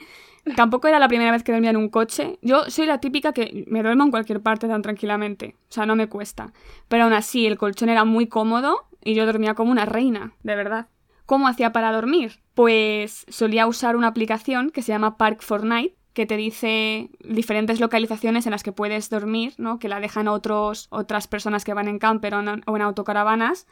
Tampoco 0.56 0.88
era 0.88 0.98
la 0.98 1.06
primera 1.06 1.30
vez 1.30 1.42
que 1.42 1.52
dormía 1.52 1.68
en 1.68 1.76
un 1.76 1.90
coche. 1.90 2.38
Yo 2.40 2.64
soy 2.70 2.86
la 2.86 2.98
típica 2.98 3.34
que 3.34 3.64
me 3.68 3.82
duermo 3.82 4.04
en 4.04 4.10
cualquier 4.10 4.40
parte 4.40 4.68
tan 4.68 4.80
tranquilamente. 4.80 5.54
O 5.68 5.72
sea, 5.72 5.84
no 5.84 5.96
me 5.96 6.08
cuesta. 6.08 6.54
Pero 6.88 7.04
aún 7.04 7.12
así, 7.12 7.46
el 7.46 7.58
colchón 7.58 7.90
era 7.90 8.04
muy 8.04 8.28
cómodo 8.28 8.88
y 9.04 9.12
yo 9.12 9.26
dormía 9.26 9.54
como 9.54 9.70
una 9.70 9.84
reina, 9.84 10.32
de 10.42 10.56
verdad. 10.56 10.88
¿Cómo 11.26 11.46
hacía 11.46 11.72
para 11.72 11.92
dormir? 11.92 12.40
Pues 12.54 13.26
solía 13.28 13.66
usar 13.66 13.96
una 13.96 14.08
aplicación 14.08 14.70
que 14.70 14.80
se 14.80 14.92
llama 14.92 15.18
Park 15.18 15.42
for 15.42 15.64
Night, 15.64 15.92
que 16.14 16.24
te 16.24 16.38
dice 16.38 17.10
diferentes 17.20 17.80
localizaciones 17.80 18.46
en 18.46 18.52
las 18.52 18.62
que 18.62 18.72
puedes 18.72 19.10
dormir, 19.10 19.52
¿no? 19.58 19.78
Que 19.78 19.90
la 19.90 20.00
dejan 20.00 20.26
otros, 20.26 20.88
otras 20.90 21.28
personas 21.28 21.64
que 21.64 21.74
van 21.74 21.88
en 21.88 21.98
camper 21.98 22.34
o 22.34 22.40
en 22.40 22.82
autocaravanas 22.82 23.66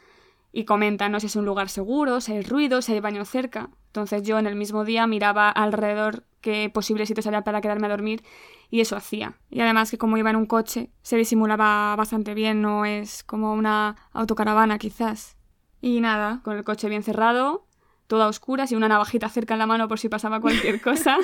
y 0.53 0.65
comentan, 0.65 1.11
¿no? 1.11 1.19
Si 1.19 1.27
es 1.27 1.35
un 1.35 1.45
lugar 1.45 1.69
seguro, 1.69 2.21
si 2.21 2.33
hay 2.33 2.41
ruido, 2.41 2.81
si 2.81 2.93
hay 2.93 2.99
baño 2.99 3.23
cerca. 3.25 3.69
Entonces 3.87 4.23
yo 4.23 4.37
en 4.39 4.47
el 4.47 4.55
mismo 4.55 4.85
día 4.85 5.07
miraba 5.07 5.49
alrededor 5.49 6.23
qué 6.41 6.69
posibles 6.73 7.07
sitios 7.07 7.27
había 7.27 7.43
para 7.43 7.61
quedarme 7.61 7.87
a 7.87 7.91
dormir 7.91 8.23
y 8.69 8.81
eso 8.81 8.95
hacía. 8.95 9.37
Y 9.49 9.61
además 9.61 9.91
que 9.91 9.97
como 9.97 10.17
iba 10.17 10.29
en 10.29 10.35
un 10.35 10.45
coche, 10.45 10.89
se 11.01 11.17
disimulaba 11.17 11.95
bastante 11.95 12.33
bien, 12.33 12.61
no 12.61 12.85
es 12.85 13.23
como 13.23 13.53
una 13.53 13.95
autocaravana 14.11 14.77
quizás. 14.77 15.37
Y 15.81 15.99
nada, 16.01 16.41
con 16.43 16.57
el 16.57 16.63
coche 16.63 16.89
bien 16.89 17.03
cerrado, 17.03 17.65
toda 18.07 18.27
oscura, 18.27 18.65
y 18.69 18.75
una 18.75 18.87
navajita 18.87 19.29
cerca 19.29 19.55
en 19.55 19.59
la 19.59 19.67
mano 19.67 19.87
por 19.87 19.99
si 19.99 20.09
pasaba 20.09 20.41
cualquier 20.41 20.81
cosa. 20.83 21.17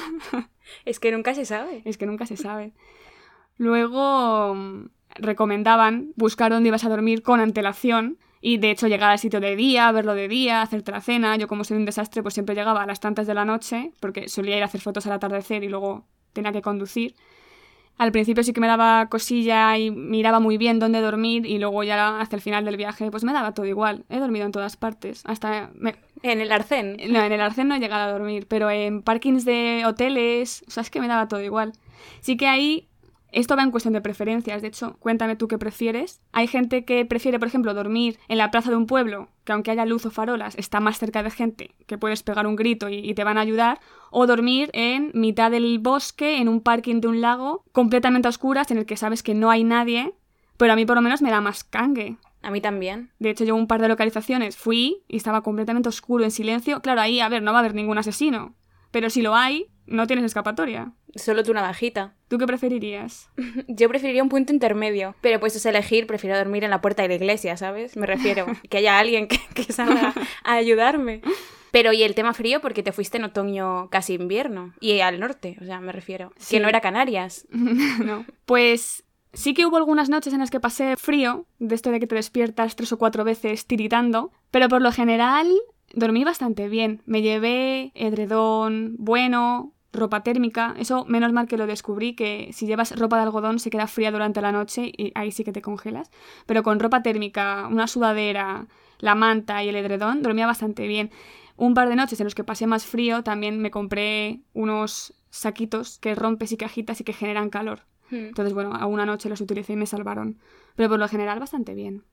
es 0.85 0.99
que 0.99 1.11
nunca 1.11 1.33
se 1.33 1.45
sabe. 1.45 1.81
Es 1.85 1.97
que 1.97 2.05
nunca 2.05 2.25
se 2.25 2.37
sabe. 2.37 2.73
Luego 3.57 4.55
recomendaban 5.15 6.13
buscar 6.15 6.51
dónde 6.51 6.69
ibas 6.69 6.85
a 6.85 6.89
dormir 6.89 7.23
con 7.23 7.39
antelación 7.39 8.17
y 8.47 8.55
de 8.59 8.71
hecho 8.71 8.87
llegar 8.87 9.11
al 9.11 9.19
sitio 9.19 9.41
de 9.41 9.57
día, 9.57 9.91
verlo 9.91 10.15
de 10.15 10.29
día, 10.29 10.61
hacerte 10.61 10.93
la 10.93 11.01
cena. 11.01 11.35
Yo 11.35 11.49
como 11.49 11.65
soy 11.65 11.75
un 11.75 11.83
desastre 11.83 12.21
pues 12.23 12.33
siempre 12.33 12.55
llegaba 12.55 12.81
a 12.81 12.85
las 12.85 13.01
tantas 13.01 13.27
de 13.27 13.33
la 13.33 13.43
noche 13.43 13.91
porque 13.99 14.29
solía 14.29 14.55
ir 14.55 14.63
a 14.63 14.67
hacer 14.67 14.79
fotos 14.79 15.05
al 15.05 15.11
atardecer 15.11 15.65
y 15.65 15.67
luego 15.67 16.05
tenía 16.31 16.53
que 16.53 16.61
conducir. 16.61 17.13
Al 17.97 18.13
principio 18.13 18.43
sí 18.43 18.53
que 18.53 18.61
me 18.61 18.67
daba 18.67 19.07
cosilla 19.09 19.77
y 19.77 19.91
miraba 19.91 20.39
muy 20.39 20.57
bien 20.57 20.79
dónde 20.79 21.01
dormir 21.01 21.45
y 21.45 21.59
luego 21.59 21.83
ya 21.83 22.21
hasta 22.21 22.37
el 22.37 22.41
final 22.41 22.63
del 22.63 22.77
viaje 22.77 23.11
pues 23.11 23.25
me 23.25 23.33
daba 23.33 23.53
todo 23.53 23.65
igual. 23.65 24.05
He 24.07 24.17
dormido 24.17 24.45
en 24.45 24.53
todas 24.53 24.77
partes. 24.77 25.23
Hasta... 25.25 25.69
Me... 25.73 25.95
¿En 26.23 26.39
el 26.39 26.49
arcén? 26.53 26.95
No, 27.09 27.21
en 27.21 27.33
el 27.33 27.41
arcén 27.41 27.67
no 27.67 27.75
he 27.75 27.79
llegado 27.79 28.03
a 28.07 28.13
dormir, 28.13 28.47
pero 28.47 28.71
en 28.71 29.01
parkings 29.01 29.43
de 29.43 29.83
hoteles, 29.85 30.63
o 30.69 30.71
sea, 30.71 30.83
es 30.83 30.89
que 30.89 31.01
me 31.01 31.09
daba 31.09 31.27
todo 31.27 31.43
igual. 31.43 31.73
Sí 32.21 32.37
que 32.37 32.47
ahí 32.47 32.87
esto 33.39 33.55
va 33.55 33.63
en 33.63 33.71
cuestión 33.71 33.93
de 33.93 34.01
preferencias, 34.01 34.61
de 34.61 34.67
hecho, 34.67 34.97
cuéntame 34.99 35.35
tú 35.35 35.47
qué 35.47 35.57
prefieres. 35.57 36.21
Hay 36.31 36.47
gente 36.47 36.85
que 36.85 37.05
prefiere, 37.05 37.39
por 37.39 37.47
ejemplo, 37.47 37.73
dormir 37.73 38.17
en 38.27 38.37
la 38.37 38.51
plaza 38.51 38.69
de 38.69 38.75
un 38.75 38.87
pueblo, 38.87 39.29
que 39.43 39.51
aunque 39.51 39.71
haya 39.71 39.85
luz 39.85 40.05
o 40.05 40.11
farolas, 40.11 40.55
está 40.57 40.79
más 40.79 40.97
cerca 40.97 41.23
de 41.23 41.29
gente, 41.29 41.75
que 41.85 41.97
puedes 41.97 42.23
pegar 42.23 42.47
un 42.47 42.55
grito 42.55 42.89
y, 42.89 42.95
y, 42.95 43.13
te 43.13 43.23
van 43.23 43.37
a 43.37 43.41
ayudar, 43.41 43.79
o 44.11 44.25
dormir 44.25 44.69
en 44.73 45.11
mitad 45.13 45.51
del 45.51 45.79
bosque, 45.79 46.37
en 46.37 46.49
un 46.49 46.61
parking 46.61 46.99
de 46.99 47.07
un 47.07 47.21
lago, 47.21 47.63
completamente 47.71 48.27
a 48.27 48.29
oscuras, 48.29 48.71
en 48.71 48.79
el 48.79 48.85
que 48.85 48.97
sabes 48.97 49.23
que 49.23 49.35
no 49.35 49.49
hay 49.49 49.63
nadie, 49.63 50.13
pero 50.57 50.73
a 50.73 50.75
mí 50.75 50.85
por 50.85 50.95
lo 50.95 51.01
menos 51.01 51.21
me 51.21 51.29
da 51.29 51.41
más 51.41 51.63
cangue. 51.63 52.17
A 52.41 52.51
mí 52.51 52.61
también. 52.61 53.11
De 53.19 53.29
hecho, 53.29 53.43
yo 53.43 53.55
un 53.55 53.67
par 53.67 53.81
de 53.81 53.87
localizaciones 53.87 54.57
fui 54.57 55.03
y 55.07 55.17
estaba 55.17 55.41
completamente 55.41 55.89
oscuro, 55.89 56.23
en 56.23 56.31
silencio. 56.31 56.81
Claro, 56.81 57.01
ahí, 57.01 57.19
a 57.19 57.29
ver, 57.29 57.41
no 57.43 57.51
va 57.51 57.57
a 57.57 57.61
haber 57.61 57.73
ningún 57.73 57.97
asesino, 57.97 58.55
pero 58.91 59.09
si 59.09 59.21
lo 59.21 59.35
hay, 59.35 59.67
no 59.87 60.07
tienes 60.07 60.25
escapatoria. 60.25 60.91
Solo 61.15 61.43
tú 61.43 61.51
una 61.51 61.61
bajita. 61.61 62.13
¿Tú 62.27 62.37
qué 62.37 62.45
preferirías? 62.45 63.29
Yo 63.67 63.89
preferiría 63.89 64.23
un 64.23 64.29
punto 64.29 64.53
intermedio. 64.53 65.15
Pero 65.21 65.39
pues 65.39 65.55
es 65.55 65.65
elegir, 65.65 66.07
prefiero 66.07 66.37
dormir 66.37 66.63
en 66.63 66.69
la 66.69 66.81
puerta 66.81 67.01
de 67.01 67.07
la 67.07 67.15
iglesia, 67.15 67.57
¿sabes? 67.57 67.97
Me 67.97 68.05
refiero. 68.05 68.45
que 68.69 68.77
haya 68.77 68.99
alguien 68.99 69.27
que, 69.27 69.39
que 69.55 69.71
salga 69.73 70.13
a 70.43 70.53
ayudarme. 70.53 71.21
Pero 71.71 71.93
y 71.93 72.03
el 72.03 72.15
tema 72.15 72.33
frío, 72.33 72.61
porque 72.61 72.83
te 72.83 72.91
fuiste 72.91 73.17
en 73.17 73.25
otoño 73.25 73.89
casi 73.89 74.13
invierno. 74.13 74.73
Y 74.79 74.99
al 74.99 75.19
norte, 75.19 75.57
o 75.61 75.65
sea, 75.65 75.79
me 75.79 75.91
refiero. 75.91 76.31
Sí. 76.37 76.55
Que 76.55 76.59
no 76.61 76.69
era 76.69 76.81
Canarias. 76.81 77.47
no. 77.51 78.25
Pues 78.45 79.03
Sí 79.33 79.53
que 79.53 79.67
hubo 79.67 79.77
algunas 79.77 80.09
noches 80.09 80.33
en 80.33 80.39
las 80.39 80.49
que 80.49 80.59
pasé 80.59 80.95
frío, 80.97 81.45
de 81.59 81.75
esto 81.75 81.91
de 81.91 81.99
que 81.99 82.07
te 82.07 82.15
despiertas 82.15 82.75
tres 82.75 82.91
o 82.91 82.97
cuatro 82.97 83.23
veces 83.23 83.67
tiritando, 83.67 84.31
pero 84.49 84.67
por 84.67 84.81
lo 84.81 84.91
general 84.91 85.47
dormí 85.93 86.23
bastante 86.23 86.69
bien. 86.69 87.03
Me 87.05 87.21
llevé 87.21 87.91
edredón 87.93 88.95
bueno, 88.97 89.73
ropa 89.97 90.23
térmica. 90.23 90.75
Eso, 90.77 91.05
menos 91.05 91.33
mal 91.33 91.47
que 91.47 91.57
lo 91.57 91.67
descubrí, 91.67 92.15
que 92.15 92.49
si 92.53 92.65
llevas 92.65 92.97
ropa 92.97 93.17
de 93.17 93.23
algodón 93.23 93.59
se 93.59 93.69
queda 93.69 93.87
fría 93.87 94.11
durante 94.11 94.41
la 94.41 94.51
noche 94.51 94.91
y 94.95 95.11
ahí 95.15 95.31
sí 95.31 95.43
que 95.43 95.51
te 95.51 95.61
congelas. 95.61 96.09
Pero 96.45 96.63
con 96.63 96.79
ropa 96.79 97.03
térmica, 97.03 97.67
una 97.69 97.87
sudadera, 97.87 98.67
la 98.99 99.15
manta 99.15 99.63
y 99.63 99.69
el 99.69 99.75
edredón, 99.75 100.23
dormía 100.23 100.45
bastante 100.45 100.87
bien. 100.87 101.11
Un 101.55 101.73
par 101.73 101.89
de 101.89 101.95
noches 101.95 102.19
en 102.19 102.25
los 102.25 102.35
que 102.35 102.43
pasé 102.43 102.67
más 102.67 102.85
frío 102.85 103.23
también 103.23 103.59
me 103.59 103.71
compré 103.71 104.41
unos 104.53 105.13
saquitos 105.29 105.99
que 105.99 106.15
rompes 106.15 106.51
y 106.51 106.57
cajitas 106.57 107.01
y 107.01 107.03
que 107.03 107.13
generan 107.13 107.49
calor. 107.49 107.81
Hmm. 108.09 108.27
Entonces, 108.27 108.53
bueno, 108.53 108.73
a 108.73 108.85
una 108.85 109.05
noche 109.05 109.29
los 109.29 109.41
utilicé 109.41 109.73
y 109.73 109.75
me 109.75 109.85
salvaron. 109.85 110.39
Pero 110.75 110.89
por 110.89 110.99
lo 110.99 111.07
general 111.07 111.39
bastante 111.39 111.73
bien. 111.73 112.03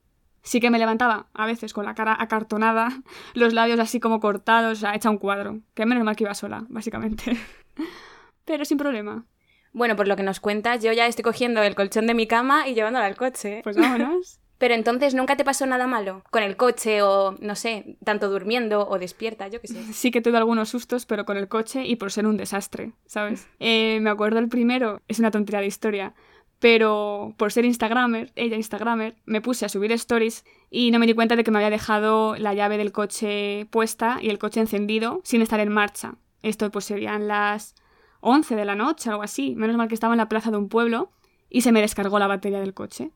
Sí 0.43 0.61
que 0.61 0.71
me 0.71 0.79
levantaba 0.79 1.29
a 1.33 1.47
veces 1.47 1.73
con 1.73 1.87
la 1.87 1.95
cara 1.95 2.17
acartonada, 2.19 3.03
los 3.35 3.53
labios 3.53 3.81
así 3.81 4.01
como 4.01 4.21
cortados, 4.21 4.79
o 4.79 4.81
sea, 4.81 4.95
hecha 4.95 5.11
un 5.11 5.19
cuadro. 5.19 5.61
Que 5.75 5.87
menos 5.87 6.05
mal 6.05 6.17
que 6.17 6.25
iba 6.25 6.35
sola, 6.35 6.65
básicamente. 6.69 7.37
Pero 8.45 8.65
sin 8.65 8.79
problema. 8.79 9.27
Bueno, 9.73 9.97
por 9.97 10.07
lo 10.07 10.17
que 10.17 10.23
nos 10.23 10.41
cuentas, 10.41 10.83
yo 10.83 10.93
ya 10.93 11.07
estoy 11.07 11.25
cogiendo 11.25 11.63
el 11.63 11.75
colchón 11.75 12.07
de 12.07 12.15
mi 12.15 12.27
cama 12.27 12.69
y 12.69 12.75
llevándolo 12.75 13.05
al 13.05 13.17
coche. 13.17 13.61
Pues 13.65 13.77
vámonos. 13.77 14.39
Pero 14.59 14.75
entonces 14.75 15.15
nunca 15.15 15.37
te 15.37 15.45
pasó 15.45 15.67
nada 15.67 15.87
malo 15.87 16.23
con 16.31 16.43
el 16.43 16.57
coche 16.57 17.03
o, 17.03 17.37
no 17.41 17.57
sé, 17.57 17.99
tanto 18.05 18.31
durmiendo 18.31 18.89
o 18.89 18.99
despierta, 18.99 19.49
yo 19.49 19.61
qué 19.61 19.67
sé. 19.67 19.93
Sí 19.93 20.11
que 20.13 20.21
tuve 20.21 20.39
algunos 20.39 20.69
sustos, 20.69 21.07
pero 21.07 21.25
con 21.25 21.37
el 21.37 21.49
coche 21.49 21.85
y 21.85 21.97
por 21.97 22.13
ser 22.13 22.27
un 22.27 22.37
desastre, 22.37 22.93
¿sabes? 23.05 23.49
Eh, 23.59 23.99
me 24.01 24.11
acuerdo 24.11 24.39
el 24.39 24.49
primero, 24.49 25.03
es 25.09 25.19
una 25.19 25.33
tontería 25.33 25.61
de 25.61 25.67
historia, 25.67 26.15
pero 26.61 27.35
por 27.37 27.53
ser 27.53 27.65
Instagramer, 27.65 28.33
ella 28.37 28.57
Instagramer, 28.57 29.17
me 29.27 29.43
puse 29.43 29.67
a 29.67 29.69
subir 29.69 29.93
stories 29.93 30.45
y 30.71 30.93
no 30.93 30.99
me 30.99 31.07
di 31.07 31.15
cuenta 31.15 31.37
de 31.37 31.45
que 31.45 31.51
me 31.51 31.59
había 31.59 31.71
dejado 31.71 32.37
la 32.37 32.55
llave 32.55 32.79
del 32.79 32.93
coche 32.93 33.67
puesta 33.71 34.19
y 34.23 34.31
el 34.31 34.39
coche 34.39 34.61
encendido 34.61 35.21
sin 35.25 35.43
estar 35.43 35.61
en 35.61 35.71
marcha. 35.71 36.15
Esto 36.45 36.71
pues 36.71 36.85
serían 36.85 37.27
las 37.27 37.75
11 38.21 38.55
de 38.55 38.65
la 38.65 38.75
noche, 38.75 39.11
algo 39.11 39.23
así. 39.23 39.55
Menos 39.57 39.77
mal 39.77 39.89
que 39.89 39.95
estaba 39.95 40.13
en 40.13 40.19
la 40.19 40.29
plaza 40.29 40.51
de 40.51 40.59
un 40.59 40.69
pueblo 40.69 41.11
y 41.49 41.63
se 41.63 41.73
me 41.73 41.81
descargó 41.81 42.19
la 42.19 42.27
batería 42.27 42.61
del 42.61 42.75
coche. 42.75 43.13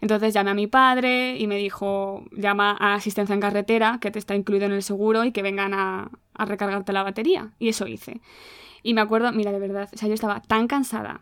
Entonces 0.00 0.32
llamé 0.32 0.52
a 0.52 0.54
mi 0.54 0.68
padre 0.68 1.36
y 1.36 1.46
me 1.48 1.56
dijo, 1.56 2.24
llama 2.30 2.76
a 2.78 2.94
asistencia 2.94 3.34
en 3.34 3.40
carretera, 3.40 3.98
que 4.00 4.10
te 4.10 4.18
está 4.18 4.34
incluido 4.34 4.66
en 4.66 4.72
el 4.72 4.82
seguro 4.82 5.24
y 5.24 5.32
que 5.32 5.42
vengan 5.42 5.74
a, 5.74 6.10
recargarte 6.34 6.92
la 6.92 7.02
batería. 7.02 7.52
Y 7.58 7.68
eso 7.68 7.86
hice. 7.86 8.20
Y 8.82 8.94
me 8.94 9.00
acuerdo, 9.00 9.30
mira, 9.32 9.52
de 9.52 9.58
verdad, 9.58 9.90
o 9.92 9.96
sea, 9.96 10.08
yo 10.08 10.14
estaba 10.14 10.40
tan 10.40 10.68
cansada 10.68 11.20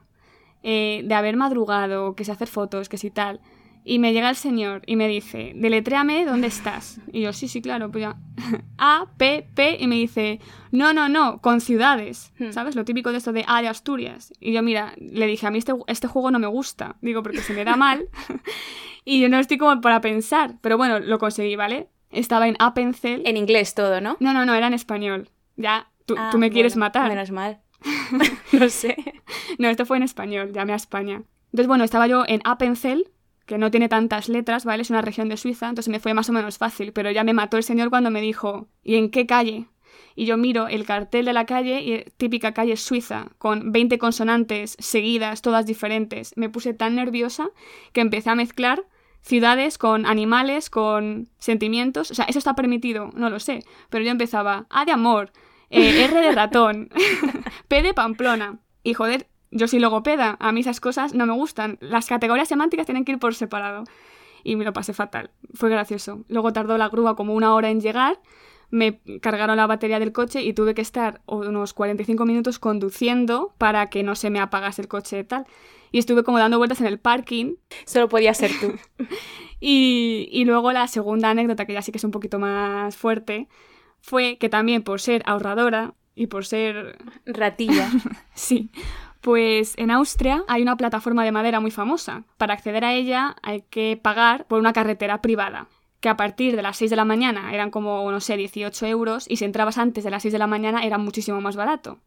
eh, 0.62 1.02
de 1.04 1.14
haber 1.14 1.36
madrugado, 1.36 2.14
que 2.14 2.24
sé 2.24 2.30
hacer 2.30 2.46
fotos, 2.46 2.88
que 2.88 2.98
si 2.98 3.10
tal. 3.10 3.40
Y 3.84 3.98
me 3.98 4.12
llega 4.12 4.30
el 4.30 4.36
señor 4.36 4.82
y 4.86 4.96
me 4.96 5.08
dice, 5.08 5.52
deletréame 5.54 6.24
dónde 6.24 6.48
estás. 6.48 7.00
Y 7.12 7.22
yo, 7.22 7.32
sí, 7.32 7.48
sí, 7.48 7.62
claro, 7.62 7.90
pues 7.90 8.02
ya. 8.02 8.16
A, 8.78 9.06
P, 9.16 9.48
P, 9.54 9.78
y 9.80 9.86
me 9.86 9.96
dice, 9.96 10.40
no, 10.70 10.92
no, 10.92 11.08
no, 11.08 11.40
con 11.40 11.60
ciudades. 11.60 12.32
Hmm. 12.38 12.50
¿Sabes? 12.50 12.76
Lo 12.76 12.84
típico 12.84 13.12
de 13.12 13.18
esto 13.18 13.32
de 13.32 13.44
A 13.46 13.62
de 13.62 13.68
Asturias. 13.68 14.32
Y 14.40 14.52
yo, 14.52 14.62
mira, 14.62 14.94
le 14.98 15.26
dije, 15.26 15.46
a 15.46 15.50
mí 15.50 15.58
este, 15.58 15.72
este 15.86 16.06
juego 16.06 16.30
no 16.30 16.38
me 16.38 16.46
gusta. 16.46 16.96
Digo, 17.00 17.22
porque 17.22 17.40
se 17.40 17.54
me 17.54 17.64
da 17.64 17.76
mal. 17.76 18.08
y 19.04 19.20
yo 19.20 19.28
no 19.28 19.38
estoy 19.38 19.58
como 19.58 19.80
para 19.80 20.00
pensar. 20.00 20.56
Pero 20.60 20.76
bueno, 20.76 20.98
lo 20.98 21.18
conseguí, 21.18 21.56
¿vale? 21.56 21.88
Estaba 22.10 22.48
en 22.48 22.56
Appenzell. 22.58 23.22
En 23.26 23.36
inglés 23.36 23.74
todo, 23.74 24.00
¿no? 24.00 24.16
No, 24.20 24.32
no, 24.32 24.44
no, 24.44 24.54
era 24.54 24.66
en 24.66 24.74
español. 24.74 25.28
Ya, 25.56 25.90
tú, 26.06 26.14
Ah, 26.18 26.28
tú 26.30 26.38
me 26.38 26.50
quieres 26.50 26.74
bueno, 26.74 26.86
matar. 26.86 27.08
Menos 27.08 27.30
mal. 27.30 27.60
no 28.52 28.68
sé. 28.68 28.96
No, 29.58 29.68
esto 29.68 29.86
fue 29.86 29.96
en 29.96 30.02
español, 30.02 30.52
llamé 30.52 30.72
a 30.72 30.76
España. 30.76 31.22
Entonces, 31.46 31.66
bueno, 31.66 31.84
estaba 31.84 32.06
yo 32.06 32.24
en 32.26 32.40
Appenzell, 32.44 33.10
que 33.48 33.56
no 33.56 33.70
tiene 33.70 33.88
tantas 33.88 34.28
letras, 34.28 34.66
¿vale? 34.66 34.82
Es 34.82 34.90
una 34.90 35.00
región 35.00 35.30
de 35.30 35.38
Suiza, 35.38 35.70
entonces 35.70 35.90
me 35.90 36.00
fue 36.00 36.12
más 36.12 36.28
o 36.28 36.32
menos 36.32 36.58
fácil, 36.58 36.92
pero 36.92 37.10
ya 37.10 37.24
me 37.24 37.32
mató 37.32 37.56
el 37.56 37.62
señor 37.64 37.88
cuando 37.88 38.10
me 38.10 38.20
dijo, 38.20 38.68
¿y 38.84 38.96
en 38.96 39.10
qué 39.10 39.26
calle? 39.26 39.66
Y 40.14 40.26
yo 40.26 40.36
miro 40.36 40.68
el 40.68 40.84
cartel 40.84 41.24
de 41.24 41.32
la 41.32 41.46
calle, 41.46 41.80
y 41.80 42.04
típica 42.18 42.52
calle 42.52 42.76
suiza, 42.76 43.28
con 43.38 43.72
20 43.72 43.96
consonantes 43.98 44.76
seguidas, 44.78 45.40
todas 45.40 45.64
diferentes. 45.64 46.34
Me 46.36 46.50
puse 46.50 46.74
tan 46.74 46.94
nerviosa 46.94 47.48
que 47.92 48.02
empecé 48.02 48.28
a 48.28 48.34
mezclar 48.34 48.84
ciudades 49.22 49.78
con 49.78 50.04
animales, 50.04 50.68
con 50.68 51.30
sentimientos. 51.38 52.10
O 52.10 52.14
sea, 52.14 52.26
eso 52.26 52.38
está 52.38 52.54
permitido, 52.54 53.10
no 53.14 53.30
lo 53.30 53.40
sé. 53.40 53.64
Pero 53.88 54.04
yo 54.04 54.10
empezaba 54.10 54.66
A 54.68 54.84
de 54.84 54.92
amor, 54.92 55.32
eh, 55.70 56.04
R 56.04 56.20
de 56.20 56.32
ratón, 56.32 56.90
P 57.68 57.82
de 57.82 57.94
Pamplona. 57.94 58.58
Y 58.82 58.92
joder, 58.92 59.26
yo 59.50 59.68
soy 59.68 59.78
logopeda, 59.78 60.36
a 60.40 60.52
mí 60.52 60.60
esas 60.60 60.80
cosas 60.80 61.14
no 61.14 61.26
me 61.26 61.32
gustan. 61.32 61.78
Las 61.80 62.06
categorías 62.06 62.48
semánticas 62.48 62.86
tienen 62.86 63.04
que 63.04 63.12
ir 63.12 63.18
por 63.18 63.34
separado. 63.34 63.84
Y 64.44 64.56
me 64.56 64.64
lo 64.64 64.72
pasé 64.72 64.92
fatal. 64.92 65.30
Fue 65.54 65.68
gracioso. 65.68 66.24
Luego 66.28 66.52
tardó 66.52 66.78
la 66.78 66.88
grúa 66.88 67.16
como 67.16 67.34
una 67.34 67.54
hora 67.54 67.70
en 67.70 67.80
llegar. 67.80 68.20
Me 68.70 69.00
cargaron 69.20 69.56
la 69.56 69.66
batería 69.66 69.98
del 69.98 70.12
coche 70.12 70.42
y 70.42 70.52
tuve 70.52 70.74
que 70.74 70.82
estar 70.82 71.22
unos 71.26 71.72
45 71.72 72.24
minutos 72.26 72.58
conduciendo 72.58 73.54
para 73.58 73.88
que 73.88 74.02
no 74.02 74.14
se 74.14 74.30
me 74.30 74.40
apagase 74.40 74.82
el 74.82 74.88
coche 74.88 75.20
y 75.20 75.24
tal. 75.24 75.46
Y 75.90 75.98
estuve 75.98 76.22
como 76.22 76.38
dando 76.38 76.58
vueltas 76.58 76.80
en 76.80 76.86
el 76.86 76.98
parking. 76.98 77.54
Solo 77.86 78.08
podía 78.08 78.34
ser 78.34 78.50
tú. 78.60 78.74
Y, 79.60 80.28
y 80.30 80.44
luego 80.44 80.70
la 80.70 80.86
segunda 80.86 81.30
anécdota, 81.30 81.66
que 81.66 81.72
ya 81.72 81.82
sí 81.82 81.90
que 81.90 81.98
es 81.98 82.04
un 82.04 82.12
poquito 82.12 82.38
más 82.38 82.96
fuerte, 82.96 83.48
fue 84.00 84.38
que 84.38 84.48
también 84.48 84.82
por 84.84 85.00
ser 85.00 85.24
ahorradora 85.26 85.94
y 86.14 86.28
por 86.28 86.44
ser 86.44 86.98
Ratilla. 87.26 87.90
Sí. 88.34 88.70
Pues 89.20 89.74
en 89.76 89.90
Austria 89.90 90.44
hay 90.46 90.62
una 90.62 90.76
plataforma 90.76 91.24
de 91.24 91.32
madera 91.32 91.60
muy 91.60 91.70
famosa. 91.70 92.24
Para 92.36 92.54
acceder 92.54 92.84
a 92.84 92.94
ella 92.94 93.36
hay 93.42 93.62
que 93.62 93.98
pagar 94.00 94.46
por 94.46 94.60
una 94.60 94.72
carretera 94.72 95.20
privada, 95.20 95.68
que 96.00 96.08
a 96.08 96.16
partir 96.16 96.54
de 96.54 96.62
las 96.62 96.76
6 96.76 96.90
de 96.90 96.96
la 96.96 97.04
mañana 97.04 97.52
eran 97.52 97.70
como, 97.70 98.10
no 98.10 98.20
sé, 98.20 98.36
18 98.36 98.86
euros, 98.86 99.26
y 99.28 99.36
si 99.36 99.44
entrabas 99.44 99.78
antes 99.78 100.04
de 100.04 100.10
las 100.10 100.22
6 100.22 100.32
de 100.32 100.38
la 100.38 100.46
mañana 100.46 100.84
era 100.84 100.98
muchísimo 100.98 101.40
más 101.40 101.56
barato. 101.56 101.98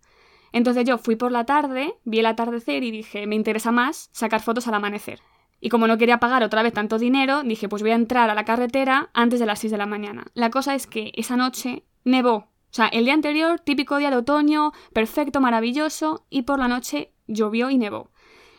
Entonces 0.54 0.86
yo 0.86 0.98
fui 0.98 1.16
por 1.16 1.32
la 1.32 1.46
tarde, 1.46 1.96
vi 2.04 2.20
el 2.20 2.26
atardecer 2.26 2.84
y 2.84 2.92
dije, 2.92 3.28
me 3.28 3.36
interesa 3.36 3.72
más 3.72 4.10
sacar 4.12 4.42
fotos 4.42 4.68
al 4.68 4.74
amanecer. 4.74 5.20
Y 5.60 5.70
como 5.70 5.88
no 5.88 5.98
quería 5.98 6.20
pagar 6.20 6.44
otra 6.44 6.64
vez 6.64 6.74
tanto 6.74 6.98
dinero, 6.98 7.44
dije, 7.44 7.70
pues 7.70 7.84
voy 7.84 7.92
a 7.92 7.96
entrar 7.96 8.30
a 8.30 8.36
la 8.36 8.46
carretera 8.46 9.10
antes 9.14 9.40
de 9.40 9.46
las 9.46 9.60
6 9.60 9.72
de 9.72 9.78
la 9.78 9.86
mañana. 9.86 10.26
La 10.34 10.50
cosa 10.50 10.76
es 10.76 10.88
que 10.88 11.12
esa 11.16 11.38
noche 11.38 11.84
nevó. 12.04 12.51
O 12.72 12.74
sea, 12.74 12.88
el 12.88 13.04
día 13.04 13.14
anterior, 13.14 13.60
típico 13.60 13.98
día 13.98 14.10
de 14.10 14.16
otoño, 14.16 14.72
perfecto, 14.94 15.42
maravilloso, 15.42 16.26
y 16.30 16.44
por 16.44 16.58
la 16.58 16.70
noche 16.70 17.12
llovió 17.28 17.70
y 17.70 17.78
nevó. 17.78 18.12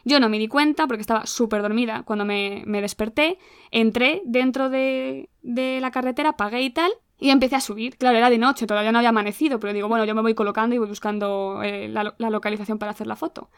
Yo 0.04 0.20
no 0.20 0.28
me 0.28 0.38
di 0.38 0.48
cuenta 0.48 0.86
porque 0.86 1.00
estaba 1.00 1.24
súper 1.24 1.62
dormida 1.62 2.02
cuando 2.04 2.26
me, 2.26 2.62
me 2.66 2.82
desperté, 2.82 3.38
entré 3.70 4.20
dentro 4.26 4.68
de, 4.68 5.30
de 5.40 5.80
la 5.80 5.90
carretera, 5.90 6.36
pagué 6.36 6.60
y 6.60 6.70
tal, 6.70 6.92
y 7.18 7.30
empecé 7.30 7.56
a 7.56 7.60
subir. 7.60 7.96
Claro, 7.96 8.18
era 8.18 8.28
de 8.28 8.36
noche, 8.36 8.66
todavía 8.66 8.92
no 8.92 8.98
había 8.98 9.10
amanecido, 9.10 9.58
pero 9.60 9.72
digo, 9.72 9.88
bueno, 9.88 10.04
yo 10.04 10.14
me 10.14 10.22
voy 10.22 10.34
colocando 10.34 10.74
y 10.74 10.78
voy 10.78 10.88
buscando 10.88 11.62
eh, 11.62 11.88
la, 11.88 12.14
la 12.18 12.30
localización 12.30 12.78
para 12.78 12.92
hacer 12.92 13.06
la 13.06 13.16
foto. 13.16 13.48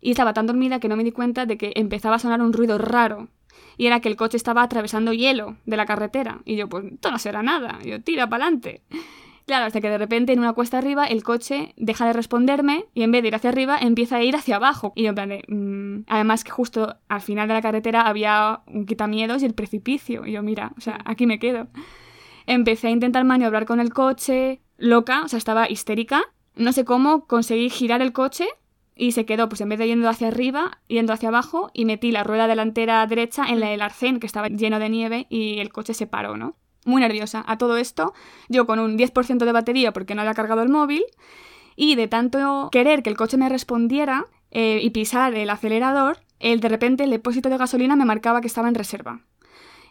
Y 0.00 0.12
estaba 0.12 0.32
tan 0.32 0.46
dormida 0.46 0.80
que 0.80 0.88
no 0.88 0.96
me 0.96 1.04
di 1.04 1.12
cuenta 1.12 1.44
de 1.44 1.58
que 1.58 1.72
empezaba 1.74 2.16
a 2.16 2.18
sonar 2.18 2.40
un 2.40 2.52
ruido 2.52 2.78
raro. 2.78 3.28
Y 3.76 3.86
era 3.86 4.00
que 4.00 4.08
el 4.08 4.16
coche 4.16 4.36
estaba 4.36 4.62
atravesando 4.62 5.12
hielo 5.12 5.56
de 5.66 5.76
la 5.76 5.84
carretera. 5.84 6.40
Y 6.44 6.56
yo, 6.56 6.68
pues, 6.68 6.84
esto 6.92 7.10
no 7.10 7.18
será 7.18 7.42
nada. 7.42 7.78
Yo, 7.84 8.00
tira 8.02 8.28
para 8.28 8.44
adelante. 8.44 8.82
Claro, 9.46 9.66
hasta 9.66 9.80
que 9.80 9.88
de 9.88 9.98
repente 9.98 10.32
en 10.32 10.40
una 10.40 10.54
cuesta 10.54 10.78
arriba 10.78 11.06
el 11.06 11.22
coche 11.22 11.72
deja 11.76 12.04
de 12.04 12.12
responderme 12.12 12.86
y 12.94 13.02
en 13.04 13.12
vez 13.12 13.22
de 13.22 13.28
ir 13.28 13.34
hacia 13.36 13.50
arriba 13.50 13.78
empieza 13.80 14.16
a 14.16 14.22
ir 14.24 14.34
hacia 14.34 14.56
abajo. 14.56 14.92
Y 14.96 15.04
yo 15.04 15.10
en 15.10 15.14
plan 15.14 15.28
de... 15.28 15.44
mm, 15.46 16.04
Además 16.08 16.42
que 16.42 16.50
justo 16.50 16.96
al 17.08 17.20
final 17.20 17.46
de 17.46 17.54
la 17.54 17.62
carretera 17.62 18.02
había 18.02 18.62
un 18.66 18.86
quitamiedos 18.86 19.42
y 19.42 19.46
el 19.46 19.54
precipicio. 19.54 20.26
Y 20.26 20.32
yo, 20.32 20.42
mira, 20.42 20.72
o 20.76 20.80
sea, 20.80 20.98
aquí 21.04 21.26
me 21.26 21.38
quedo. 21.38 21.68
Empecé 22.46 22.88
a 22.88 22.90
intentar 22.90 23.24
maniobrar 23.24 23.66
con 23.66 23.78
el 23.78 23.92
coche, 23.92 24.60
loca, 24.78 25.22
o 25.24 25.28
sea, 25.28 25.38
estaba 25.38 25.70
histérica. 25.70 26.22
No 26.56 26.72
sé 26.72 26.84
cómo 26.84 27.26
conseguí 27.26 27.70
girar 27.70 28.02
el 28.02 28.12
coche 28.12 28.46
y 28.96 29.12
se 29.12 29.26
quedó, 29.26 29.48
pues 29.48 29.60
en 29.60 29.68
vez 29.68 29.78
de 29.78 29.86
yendo 29.86 30.08
hacia 30.08 30.26
arriba, 30.28 30.78
yendo 30.88 31.12
hacia 31.12 31.28
abajo 31.28 31.70
y 31.72 31.84
metí 31.84 32.10
la 32.10 32.24
rueda 32.24 32.48
delantera 32.48 33.06
derecha 33.06 33.46
en 33.46 33.60
del 33.60 33.80
arcén, 33.82 34.18
que 34.18 34.26
estaba 34.26 34.48
lleno 34.48 34.80
de 34.80 34.88
nieve, 34.88 35.26
y 35.28 35.58
el 35.58 35.70
coche 35.70 35.94
se 35.94 36.06
paró, 36.06 36.36
¿no? 36.36 36.56
Muy 36.86 37.02
nerviosa. 37.02 37.44
A 37.46 37.58
todo 37.58 37.76
esto, 37.76 38.14
yo 38.48 38.66
con 38.66 38.78
un 38.78 38.96
10% 38.96 39.44
de 39.44 39.52
batería 39.52 39.92
porque 39.92 40.14
no 40.14 40.22
había 40.22 40.32
cargado 40.32 40.62
el 40.62 40.70
móvil, 40.70 41.04
y 41.76 41.94
de 41.94 42.08
tanto 42.08 42.70
querer 42.72 43.02
que 43.02 43.10
el 43.10 43.16
coche 43.16 43.36
me 43.36 43.48
respondiera 43.48 44.26
eh, 44.50 44.80
y 44.82 44.90
pisar 44.90 45.34
el 45.34 45.50
acelerador, 45.50 46.18
el, 46.40 46.60
de 46.60 46.68
repente 46.68 47.04
el 47.04 47.10
depósito 47.10 47.50
de 47.50 47.58
gasolina 47.58 47.96
me 47.96 48.04
marcaba 48.04 48.40
que 48.40 48.46
estaba 48.46 48.68
en 48.68 48.74
reserva. 48.74 49.20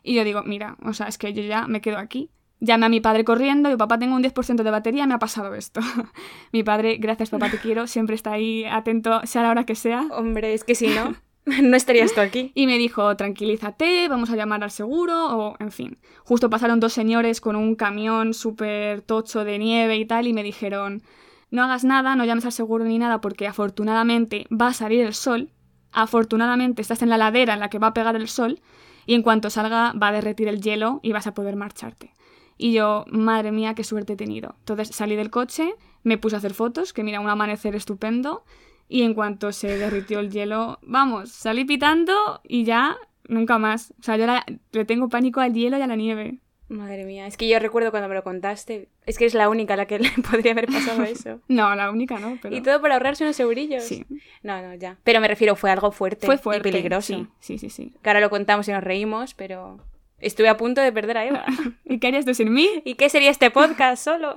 Y 0.04 0.16
yo 0.16 0.24
digo, 0.24 0.44
mira, 0.44 0.78
o 0.84 0.94
sea, 0.94 1.08
es 1.08 1.18
que 1.18 1.34
yo 1.34 1.44
ya 1.44 1.68
me 1.68 1.82
quedo 1.82 1.98
aquí. 1.98 2.30
Llamé 2.60 2.86
a 2.86 2.90
mi 2.90 3.02
padre 3.02 3.26
corriendo 3.26 3.70
y 3.70 3.76
papá, 3.76 4.00
tengo 4.00 4.16
un 4.16 4.24
10% 4.24 4.64
de 4.64 4.72
batería, 4.72 5.06
me 5.06 5.14
ha 5.14 5.20
pasado 5.20 5.54
esto. 5.54 5.82
mi 6.52 6.64
padre, 6.64 6.98
gracias 6.98 7.30
papá, 7.30 7.50
te 7.50 7.60
quiero, 7.60 7.86
siempre 7.86 8.16
está 8.16 8.32
ahí 8.32 8.66
atento, 8.66 9.22
sea 9.26 9.44
la 9.44 9.52
hora 9.52 9.66
que 9.66 9.76
sea. 9.76 10.08
Hombre, 10.12 10.54
es 10.54 10.64
que 10.64 10.74
si 10.74 10.88
no, 10.88 11.16
no 11.62 11.78
estarías 11.78 12.14
tú 12.14 12.22
aquí. 12.22 12.52
Y 12.56 12.66
me 12.68 12.78
dijo, 12.78 13.16
tranquilízate, 13.16 14.08
vamos 14.08 14.30
a 14.32 14.36
llamar 14.36 14.64
al 14.64 14.72
seguro, 14.72 15.38
o 15.38 15.56
en 15.60 15.72
fin. 15.72 16.00
Justo 16.24 16.50
pasaron 16.50 16.80
dos 16.80 16.94
señores 16.94 17.40
con 17.42 17.56
un 17.56 17.76
camión 17.76 18.34
súper 18.34 19.02
tocho 19.02 19.44
de 19.44 19.60
nieve 19.60 19.98
y 19.98 20.06
tal, 20.06 20.28
y 20.28 20.34
me 20.34 20.44
dijeron, 20.44 21.04
no 21.52 21.64
hagas 21.64 21.84
nada, 21.84 22.16
no 22.16 22.26
llames 22.26 22.46
al 22.46 22.52
seguro 22.52 22.84
ni 22.86 22.98
nada, 22.98 23.22
porque 23.22 23.48
afortunadamente 23.48 24.48
va 24.52 24.68
a 24.68 24.74
salir 24.74 25.02
el 25.02 25.14
sol, 25.14 25.52
afortunadamente 25.92 26.82
estás 26.82 27.02
en 27.04 27.10
la 27.10 27.18
ladera 27.18 27.54
en 27.54 27.60
la 27.60 27.70
que 27.70 27.80
va 27.80 27.88
a 27.88 27.94
pegar 27.94 28.16
el 28.16 28.28
sol, 28.28 28.60
y 29.06 29.14
en 29.14 29.22
cuanto 29.22 29.52
salga 29.52 29.94
va 29.94 30.08
a 30.08 30.12
derretir 30.12 30.48
el 30.48 30.62
hielo 30.62 31.00
y 31.04 31.12
vas 31.12 31.28
a 31.28 31.36
poder 31.36 31.56
marcharte. 31.56 32.12
Y 32.58 32.74
yo, 32.74 33.06
madre 33.10 33.52
mía, 33.52 33.76
qué 33.76 33.84
suerte 33.84 34.14
he 34.14 34.16
tenido. 34.16 34.56
Entonces 34.60 34.96
salí 34.96 35.16
del 35.16 35.30
coche, 35.30 35.76
me 36.04 36.18
puse 36.18 36.36
a 36.36 36.40
hacer 36.40 36.54
fotos, 36.54 36.94
que 36.94 37.04
mira, 37.04 37.20
un 37.20 37.30
amanecer 37.30 37.76
estupendo, 37.76 38.44
y 38.88 39.02
en 39.04 39.14
cuanto 39.14 39.52
se 39.52 39.78
derritió 39.78 40.20
el 40.20 40.32
hielo, 40.32 40.80
vamos, 40.82 41.32
salí 41.32 41.66
pitando 41.66 42.42
y 42.44 42.64
ya 42.64 42.98
nunca 43.28 43.58
más. 43.58 43.94
O 44.00 44.04
sea, 44.04 44.18
yo 44.18 44.26
la- 44.28 44.46
le 44.72 44.86
tengo 44.86 45.10
pánico 45.10 45.40
al 45.40 45.54
hielo 45.54 45.78
y 45.78 45.82
a 45.82 45.88
la 45.88 45.96
nieve. 45.96 46.40
Madre 46.68 47.06
mía, 47.06 47.28
es 47.28 47.38
que 47.38 47.48
yo 47.48 47.60
recuerdo 47.60 47.92
cuando 47.92 48.10
me 48.10 48.16
lo 48.16 48.24
contaste. 48.24 48.90
Es 49.06 49.20
que 49.20 49.26
es 49.26 49.36
la 49.36 49.50
única 49.50 49.76
a 49.76 49.78
la 49.78 49.86
que 49.86 50.00
le 50.00 50.10
podría 50.32 50.54
haber 50.54 50.66
pasado 50.66 51.04
eso. 51.04 51.40
No, 51.48 51.76
la 51.76 51.92
única 51.92 52.18
no, 52.18 52.40
pero... 52.42 52.56
Y 52.56 52.62
todo 52.62 52.82
por 52.82 52.92
ahorrarse 52.92 53.24
unos 53.24 53.40
eurillos. 53.40 53.84
Sí, 53.84 54.04
No, 54.42 54.60
no, 54.62 54.74
ya. 54.74 54.98
Pero 55.04 55.22
me 55.22 55.28
refiero, 55.28 55.56
fue 55.56 55.70
algo 55.70 55.92
fuerte. 55.92 56.26
fue 56.26 56.38
fuerte. 56.40 56.68
Y 56.70 56.72
peligroso. 56.72 57.14
Sí, 57.14 57.28
sí, 57.40 57.58
sí. 57.60 57.70
sí. 57.70 57.94
Que 58.02 58.10
ahora 58.10 58.20
lo 58.20 58.32
contamos 58.32 58.68
y 58.68 58.72
nos 58.72 58.84
reímos, 58.84 59.36
pero 59.36 59.80
estuve 60.20 60.50
a 60.50 60.58
punto 60.58 60.82
de 60.82 60.92
perder 60.92 61.18
a 61.20 61.26
Eva. 61.26 61.46
¿Y 61.86 62.00
qué 62.00 62.08
harías 62.08 62.26
tú 62.26 62.34
sin 62.34 62.52
mí? 62.52 62.68
¿Y 62.84 62.96
qué 62.96 63.10
sería 63.10 63.30
este 63.30 63.52
podcast 63.52 64.04
solo? 64.04 64.34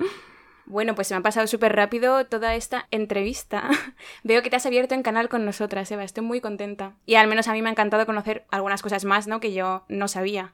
Bueno, 0.69 0.93
pues 0.93 1.07
se 1.07 1.15
me 1.15 1.19
ha 1.19 1.23
pasado 1.23 1.47
súper 1.47 1.75
rápido 1.75 2.27
toda 2.27 2.53
esta 2.53 2.87
entrevista. 2.91 3.69
Veo 4.23 4.43
que 4.43 4.51
te 4.51 4.55
has 4.55 4.67
abierto 4.67 4.93
en 4.93 5.01
canal 5.01 5.27
con 5.27 5.43
nosotras, 5.43 5.91
Eva. 5.91 6.03
Estoy 6.03 6.23
muy 6.23 6.41
contenta. 6.41 6.95
Y 7.07 7.15
al 7.15 7.27
menos 7.27 7.47
a 7.47 7.53
mí 7.53 7.61
me 7.63 7.69
ha 7.69 7.71
encantado 7.71 8.05
conocer 8.05 8.45
algunas 8.51 8.83
cosas 8.83 9.03
más, 9.03 9.25
¿no? 9.25 9.39
Que 9.39 9.51
yo 9.51 9.83
no 9.89 10.07
sabía. 10.07 10.53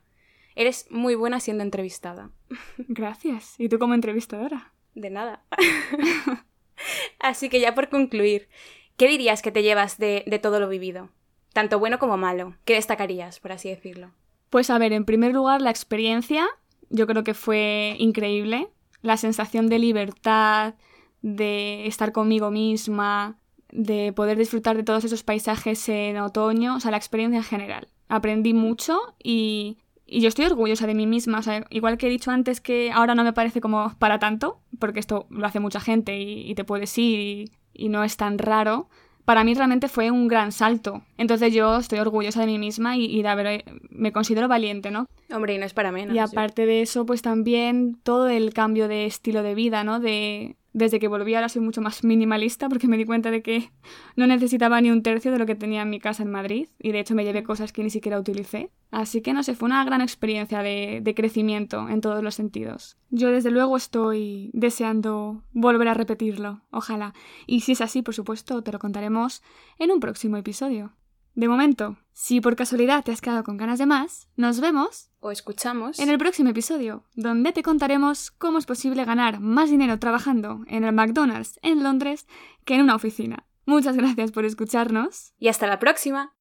Eres 0.55 0.87
muy 0.89 1.15
buena 1.15 1.41
siendo 1.41 1.63
entrevistada. 1.63 2.29
Gracias. 2.77 3.55
¿Y 3.57 3.67
tú 3.67 3.77
como 3.77 3.93
entrevistadora? 3.93 4.71
De 4.93 5.09
nada. 5.09 5.43
Así 7.19 7.49
que 7.49 7.59
ya 7.59 7.75
por 7.75 7.89
concluir, 7.89 8.47
¿qué 8.95 9.09
dirías 9.09 9.41
que 9.41 9.51
te 9.51 9.63
llevas 9.63 9.97
de, 9.97 10.23
de 10.27 10.39
todo 10.39 10.61
lo 10.61 10.69
vivido? 10.69 11.09
Tanto 11.51 11.77
bueno 11.77 11.99
como 11.99 12.15
malo. 12.15 12.55
¿Qué 12.63 12.75
destacarías, 12.75 13.41
por 13.41 13.51
así 13.51 13.69
decirlo? 13.69 14.11
Pues 14.49 14.69
a 14.69 14.77
ver, 14.77 14.93
en 14.93 15.03
primer 15.03 15.33
lugar, 15.33 15.61
la 15.61 15.71
experiencia. 15.71 16.47
Yo 16.89 17.05
creo 17.05 17.25
que 17.25 17.33
fue 17.33 17.95
increíble 17.99 18.69
la 19.05 19.17
sensación 19.17 19.67
de 19.67 19.79
libertad, 19.79 20.75
de 21.21 21.87
estar 21.87 22.11
conmigo 22.11 22.51
misma, 22.51 23.37
de 23.71 24.13
poder 24.13 24.37
disfrutar 24.37 24.77
de 24.77 24.83
todos 24.83 25.03
esos 25.03 25.23
paisajes 25.23 25.89
en 25.89 26.17
otoño, 26.17 26.75
o 26.75 26.79
sea, 26.79 26.91
la 26.91 26.97
experiencia 26.97 27.37
en 27.37 27.43
general. 27.43 27.87
Aprendí 28.07 28.53
mucho 28.53 28.99
y, 29.23 29.77
yo 30.07 30.27
estoy 30.27 30.45
orgullosa 30.45 30.85
de 30.85 30.93
mí 30.93 31.07
misma, 31.07 31.41
igual 31.71 31.97
que 31.97 32.07
he 32.07 32.09
dicho 32.11 32.29
antes 32.29 32.61
que 32.61 32.91
ahora 32.91 33.15
no 33.15 33.23
me 33.23 33.33
parece 33.33 33.59
como 33.59 33.95
para 33.97 34.19
tanto, 34.19 34.59
porque 34.79 34.99
esto 34.99 35.25
lo 35.31 35.47
hace 35.47 35.59
mucha 35.59 35.79
gente 35.79 36.19
y, 36.19 36.53
te 36.55 36.63
puedes 36.63 36.95
ir 36.97 37.49
y 37.73 37.89
no 37.89 38.03
es 38.03 38.15
tan 38.17 38.37
raro, 38.37 38.87
para 39.25 39.43
mí 39.43 39.53
realmente 39.55 39.87
fue 39.87 40.11
un 40.11 40.27
gran 40.27 40.51
salto. 40.51 41.01
Entonces 41.17 41.53
yo 41.53 41.77
estoy 41.77 41.99
orgullosa 41.99 42.41
de 42.41 42.45
mí 42.45 42.59
misma 42.59 42.95
y, 42.95 43.21
de 43.21 43.27
haber, 43.27 43.65
me 43.89 44.11
considero 44.11 44.47
valiente, 44.47 44.91
¿no? 44.91 45.07
Hombre, 45.33 45.55
y 45.55 45.57
no 45.57 45.65
es 45.65 45.73
para 45.73 45.91
menos. 45.91 46.15
Y 46.15 46.19
aparte 46.19 46.65
de 46.65 46.81
eso, 46.81 47.05
pues 47.05 47.21
también 47.21 47.97
todo 48.03 48.27
el 48.27 48.53
cambio 48.53 48.87
de 48.87 49.05
estilo 49.05 49.41
de 49.41 49.55
vida, 49.55 49.83
¿no? 49.83 49.99
De, 49.99 50.55
desde 50.75 50.99
que 50.99 51.07
volví 51.07 51.33
ahora 51.33 51.47
soy 51.47 51.61
mucho 51.61 51.81
más 51.81 52.03
minimalista 52.03 52.67
porque 52.67 52.89
me 52.89 52.97
di 52.97 53.05
cuenta 53.05 53.31
de 53.31 53.41
que 53.41 53.71
no 54.17 54.27
necesitaba 54.27 54.81
ni 54.81 54.91
un 54.91 55.03
tercio 55.03 55.31
de 55.31 55.39
lo 55.39 55.45
que 55.45 55.55
tenía 55.55 55.83
en 55.83 55.89
mi 55.89 56.01
casa 56.01 56.23
en 56.23 56.29
Madrid 56.29 56.67
y 56.79 56.91
de 56.91 56.99
hecho 56.99 57.15
me 57.15 57.23
llevé 57.23 57.43
cosas 57.43 57.71
que 57.71 57.81
ni 57.81 57.89
siquiera 57.89 58.19
utilicé. 58.19 58.71
Así 58.91 59.21
que 59.21 59.31
no 59.31 59.41
sé, 59.41 59.55
fue 59.55 59.67
una 59.67 59.85
gran 59.85 60.01
experiencia 60.01 60.61
de, 60.61 60.99
de 61.01 61.15
crecimiento 61.15 61.87
en 61.87 62.01
todos 62.01 62.21
los 62.21 62.35
sentidos. 62.35 62.97
Yo 63.09 63.31
desde 63.31 63.51
luego 63.51 63.77
estoy 63.77 64.51
deseando 64.51 65.43
volver 65.53 65.87
a 65.87 65.93
repetirlo, 65.93 66.59
ojalá. 66.71 67.13
Y 67.47 67.61
si 67.61 67.71
es 67.71 67.79
así, 67.79 68.01
por 68.01 68.13
supuesto, 68.13 68.61
te 68.61 68.73
lo 68.73 68.79
contaremos 68.79 69.43
en 69.79 69.91
un 69.91 70.01
próximo 70.01 70.35
episodio. 70.35 70.91
De 71.35 71.49
momento, 71.49 71.97
si 72.13 72.39
por 72.39 72.55
casualidad 72.55 73.03
te 73.03 73.11
has 73.11 73.19
quedado 73.19 73.43
con 73.43 73.57
ganas 73.57 73.77
de 73.77 73.85
más, 73.85 74.29
nos 74.37 74.61
vemos 74.61 75.09
o 75.19 75.31
escuchamos 75.31 75.99
en 75.99 76.09
el 76.09 76.17
próximo 76.17 76.49
episodio, 76.49 77.03
donde 77.13 77.51
te 77.51 77.61
contaremos 77.61 78.31
cómo 78.31 78.57
es 78.57 78.65
posible 78.65 79.03
ganar 79.03 79.41
más 79.41 79.69
dinero 79.69 79.99
trabajando 79.99 80.63
en 80.67 80.85
el 80.85 80.93
McDonald's 80.93 81.59
en 81.61 81.83
Londres 81.83 82.25
que 82.63 82.75
en 82.75 82.83
una 82.83 82.95
oficina. 82.95 83.45
Muchas 83.65 83.97
gracias 83.97 84.31
por 84.31 84.45
escucharnos 84.45 85.33
y 85.37 85.49
hasta 85.49 85.67
la 85.67 85.77
próxima. 85.79 86.34